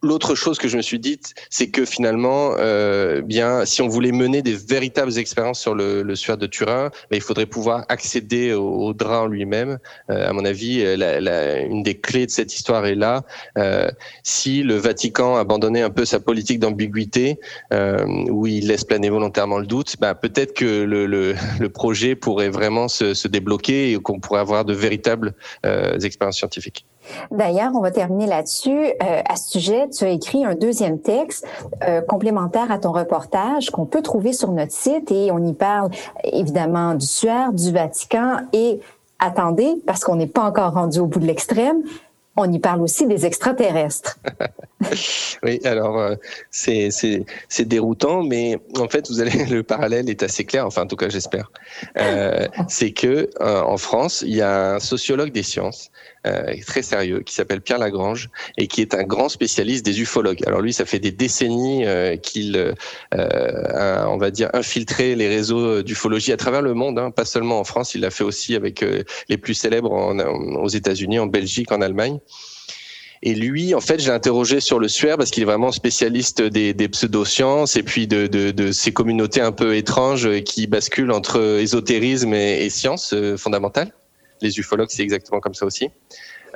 L'autre 0.03 0.35
chose 0.35 0.59
que 0.59 0.68
je 0.68 0.77
me 0.77 0.83
suis 0.83 0.98
dite, 0.98 1.35
c'est 1.51 1.70
que 1.70 1.85
finalement, 1.85 2.55
euh, 2.59 3.20
bien, 3.20 3.64
si 3.64 3.83
on 3.83 3.88
voulait 3.88 4.12
mener 4.12 4.42
des 4.42 4.55
véritables 4.55 5.18
expériences 5.18 5.61
sur 5.61 5.74
le, 5.74 6.03
le 6.03 6.16
suaire 6.16 6.38
de 6.38 6.46
Turin, 6.46 6.90
ben, 7.11 7.16
il 7.16 7.22
faudrait 7.22 7.46
pouvoir 7.46 7.85
accéder 7.88 8.53
au, 8.53 8.68
au 8.68 8.92
drap 8.92 9.27
lui-même. 9.27 9.79
Euh, 10.11 10.29
à 10.29 10.33
mon 10.33 10.44
avis, 10.44 10.85
la, 10.96 11.61
une 11.61 11.83
des 11.83 11.98
clés 11.98 12.27
de 12.27 12.31
cette 12.31 12.55
histoire 12.55 12.87
est 12.87 12.94
là. 12.94 13.24
Euh, 13.57 13.88
si 14.22 14.62
le 14.62 14.74
Vatican 14.74 15.37
abandonnait 15.37 15.83
un 15.83 15.90
peu 15.90 16.05
sa 16.05 16.20
politique 16.20 16.59
d'ambiguïté, 16.61 17.38
euh, 17.72 18.05
où 18.31 18.46
il 18.46 18.66
laisse 18.66 18.85
planer 18.85 19.11
volontairement 19.11 19.59
le 19.59 19.66
doute, 19.66 19.96
ben, 20.01 20.14
peut-être 20.14 20.55
que 20.55 20.83
le, 20.85 21.35
projet 21.74 22.14
pourrait 22.14 22.48
vraiment 22.48 22.88
se, 22.88 23.29
débloquer 23.29 23.92
et 23.92 23.96
qu'on 23.98 24.20
pourrait 24.20 24.40
avoir 24.40 24.64
de 24.64 24.72
véritables 24.72 25.35
euh, 25.66 25.98
expériences 26.01 26.38
scientifiques. 26.38 26.87
D'ailleurs, 27.31 27.73
on 27.75 27.81
va 27.81 27.90
terminer 27.90 28.27
là-dessus. 28.27 28.71
Euh, 28.71 29.23
à 29.29 29.37
ce 29.37 29.51
sujet, 29.51 29.88
tu 29.90 30.05
as 30.05 30.11
écrit 30.11 30.44
un 30.44 30.55
deuxième 30.55 31.01
texte 31.01 31.47
euh, 31.87 32.01
complémentaire 32.01 32.71
à 32.71 32.79
ton 32.79 32.92
reportage 32.92 33.71
qu'on 33.71 33.87
peut 33.87 34.03
trouver 34.03 34.33
sur 34.33 34.51
notre 34.53 34.73
site 34.73 35.11
et 35.11 35.31
on 35.31 35.44
y 35.44 35.53
parle 35.53 35.90
évidemment 36.25 36.94
du 36.94 37.07
Suaire, 37.07 37.53
du 37.53 37.73
Vatican 37.73 38.38
et 38.53 38.81
attendez, 39.18 39.83
parce 39.87 40.05
qu'on 40.05 40.16
n'est 40.16 40.27
pas 40.27 40.42
encore 40.42 40.75
rendu 40.75 41.01
au 41.01 41.07
bout 41.07 41.21
de 41.21 41.27
l'extrême, 41.27 41.83
on 42.37 42.51
y 42.51 42.59
parle 42.59 42.83
aussi 42.83 43.07
des 43.07 43.27
extraterrestres. 43.27 44.18
oui, 45.43 45.61
alors 45.64 45.99
euh, 45.99 46.14
c'est 46.51 46.95
déroutant, 47.61 48.23
mais 48.23 48.59
en 48.79 48.88
fait, 48.88 49.09
vous 49.09 49.21
allez 49.21 49.45
le 49.47 49.62
parallèle 49.62 50.09
est 50.09 50.23
assez 50.23 50.45
clair. 50.45 50.67
Enfin, 50.67 50.83
en 50.83 50.87
tout 50.87 50.97
cas, 50.97 51.09
j'espère. 51.09 51.51
Euh, 51.97 52.47
c'est 52.69 52.93
que 52.93 53.31
euh, 53.41 53.61
en 53.62 53.77
France, 53.77 54.23
il 54.27 54.37
y 54.37 54.43
a 54.43 54.75
un 54.75 54.81
sociologue 54.81 55.33
des 55.33 55.43
sciences 55.43 55.91
euh, 56.27 56.55
très 56.67 56.83
sérieux 56.83 57.21
qui 57.21 57.33
s'appelle 57.35 57.61
Pierre 57.61 57.79
Lagrange 57.79 58.29
et 58.57 58.67
qui 58.67 58.81
est 58.81 58.95
un 58.95 59.05
grand 59.05 59.29
spécialiste 59.29 59.85
des 59.85 60.01
ufologues. 60.01 60.43
Alors 60.47 60.61
lui, 60.61 60.73
ça 60.73 60.85
fait 60.85 60.99
des 60.99 61.12
décennies 61.12 61.87
euh, 61.87 62.17
qu'il 62.17 62.57
euh, 62.57 62.75
a, 63.14 64.09
on 64.09 64.19
va 64.19 64.31
dire, 64.31 64.51
infiltré 64.53 65.14
les 65.14 65.29
réseaux 65.29 65.83
d'ufologie 65.83 66.33
à 66.33 66.37
travers 66.37 66.62
le 66.62 66.75
monde, 66.75 66.99
hein, 66.99 67.11
pas 67.11 67.25
seulement 67.25 67.61
en 67.61 67.64
France. 67.64 67.95
Il 67.95 68.03
l'a 68.03 68.11
fait 68.11 68.25
aussi 68.25 68.57
avec 68.57 68.85
les 69.29 69.38
plus 69.38 69.55
célèbres 69.55 69.93
en, 69.93 70.19
aux 70.19 70.69
États-Unis, 70.69 71.19
en 71.19 71.27
Belgique, 71.27 71.73
en 71.73 71.81
Allemagne. 71.81 72.19
Et 73.22 73.35
lui, 73.35 73.74
en 73.74 73.81
fait, 73.81 74.00
j'ai 74.00 74.11
interrogé 74.11 74.61
sur 74.61 74.78
le 74.78 74.88
suaire 74.88 75.16
parce 75.16 75.31
qu'il 75.31 75.42
est 75.42 75.46
vraiment 75.46 75.72
spécialiste 75.72 76.42
des, 76.42 76.74
des 76.74 76.88
pseudosciences 76.88 77.76
et 77.76 77.83
puis 77.83 78.07
de, 78.07 78.70
ces 78.72 78.92
communautés 78.92 79.40
un 79.40 79.52
peu 79.52 79.76
étranges 79.76 80.42
qui 80.42 80.66
basculent 80.66 81.12
entre 81.12 81.59
ésotérisme 81.61 82.35
et, 82.35 82.64
et 82.64 82.70
sciences 82.70 83.14
fondamentales 83.37 83.92
les 84.40 84.59
ufologues, 84.59 84.90
c'est 84.90 85.03
exactement 85.03 85.40
comme 85.40 85.55
ça 85.55 85.66
aussi. 85.66 85.90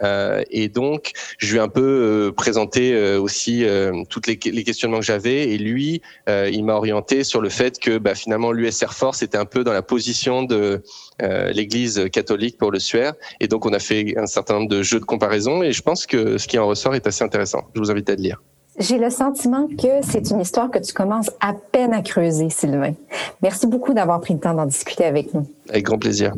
Euh, 0.02 0.42
et 0.50 0.68
donc, 0.68 1.12
je 1.38 1.52
lui 1.52 1.58
ai 1.58 1.60
un 1.60 1.68
peu 1.68 1.82
euh, 1.82 2.32
présenté 2.32 2.94
euh, 2.94 3.20
aussi 3.20 3.64
euh, 3.64 3.92
toutes 4.08 4.26
les, 4.26 4.38
les, 4.44 4.64
questionnements 4.64 4.98
que 4.98 5.04
j'avais. 5.04 5.50
Et 5.50 5.58
lui, 5.58 6.02
euh, 6.28 6.50
il 6.52 6.64
m'a 6.64 6.74
orienté 6.74 7.24
sur 7.24 7.40
le 7.40 7.48
fait 7.48 7.78
que 7.78 7.98
bah, 7.98 8.14
finalement, 8.14 8.52
l'US 8.52 8.82
Air 8.82 8.94
Force 8.94 9.22
était 9.22 9.38
un 9.38 9.44
peu 9.44 9.64
dans 9.64 9.72
la 9.72 9.82
position 9.82 10.42
de 10.42 10.82
euh, 11.22 11.52
l'Église 11.52 12.08
catholique 12.10 12.58
pour 12.58 12.70
le 12.70 12.78
suaire. 12.78 13.14
Et 13.40 13.48
donc, 13.48 13.66
on 13.66 13.72
a 13.72 13.78
fait 13.78 14.14
un 14.16 14.26
certain 14.26 14.54
nombre 14.54 14.68
de 14.68 14.82
jeux 14.82 15.00
de 15.00 15.04
comparaison. 15.04 15.62
Et 15.62 15.72
je 15.72 15.82
pense 15.82 16.06
que 16.06 16.38
ce 16.38 16.48
qui 16.48 16.58
en 16.58 16.66
ressort 16.66 16.94
est 16.94 17.06
assez 17.06 17.24
intéressant. 17.24 17.68
Je 17.74 17.80
vous 17.80 17.90
invite 17.90 18.08
à 18.10 18.14
le 18.14 18.22
lire. 18.22 18.42
J'ai 18.78 18.96
le 18.96 19.10
sentiment 19.10 19.66
que 19.66 20.00
c'est 20.02 20.30
une 20.30 20.40
histoire 20.40 20.70
que 20.70 20.78
tu 20.78 20.94
commences 20.94 21.30
à 21.40 21.52
peine 21.52 21.92
à 21.92 22.00
creuser, 22.00 22.48
Sylvain. 22.48 22.94
Merci 23.42 23.66
beaucoup 23.66 23.92
d'avoir 23.92 24.18
pris 24.20 24.32
le 24.32 24.40
temps 24.40 24.54
d'en 24.54 24.64
discuter 24.64 25.04
avec 25.04 25.34
nous. 25.34 25.46
Avec 25.68 25.84
grand 25.84 25.98
plaisir. 25.98 26.32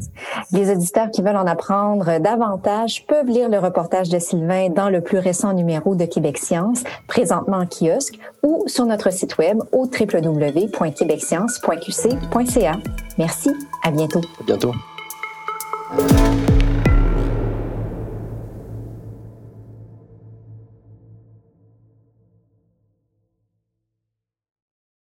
Les 0.50 0.68
auditeurs 0.70 1.12
qui 1.12 1.22
veulent 1.22 1.36
en 1.36 1.46
apprendre 1.46 2.18
davantage 2.18 3.06
peuvent 3.06 3.28
lire 3.28 3.48
le 3.48 3.58
reportage 3.58 4.08
de 4.08 4.18
Sylvain 4.18 4.68
dans 4.68 4.90
le 4.90 5.00
plus 5.00 5.18
récent 5.18 5.52
numéro 5.52 5.94
de 5.94 6.06
Québec 6.06 6.38
Science, 6.38 6.82
présentement 7.06 7.58
en 7.58 7.66
kiosque, 7.66 8.18
ou 8.42 8.64
sur 8.66 8.84
notre 8.84 9.12
site 9.12 9.38
web 9.38 9.60
au 9.70 9.84
www.québecscience.qc.ca. 9.84 12.72
Merci, 13.16 13.50
à 13.84 13.92
bientôt. 13.92 14.22
À 14.40 14.44
bientôt. 14.44 14.72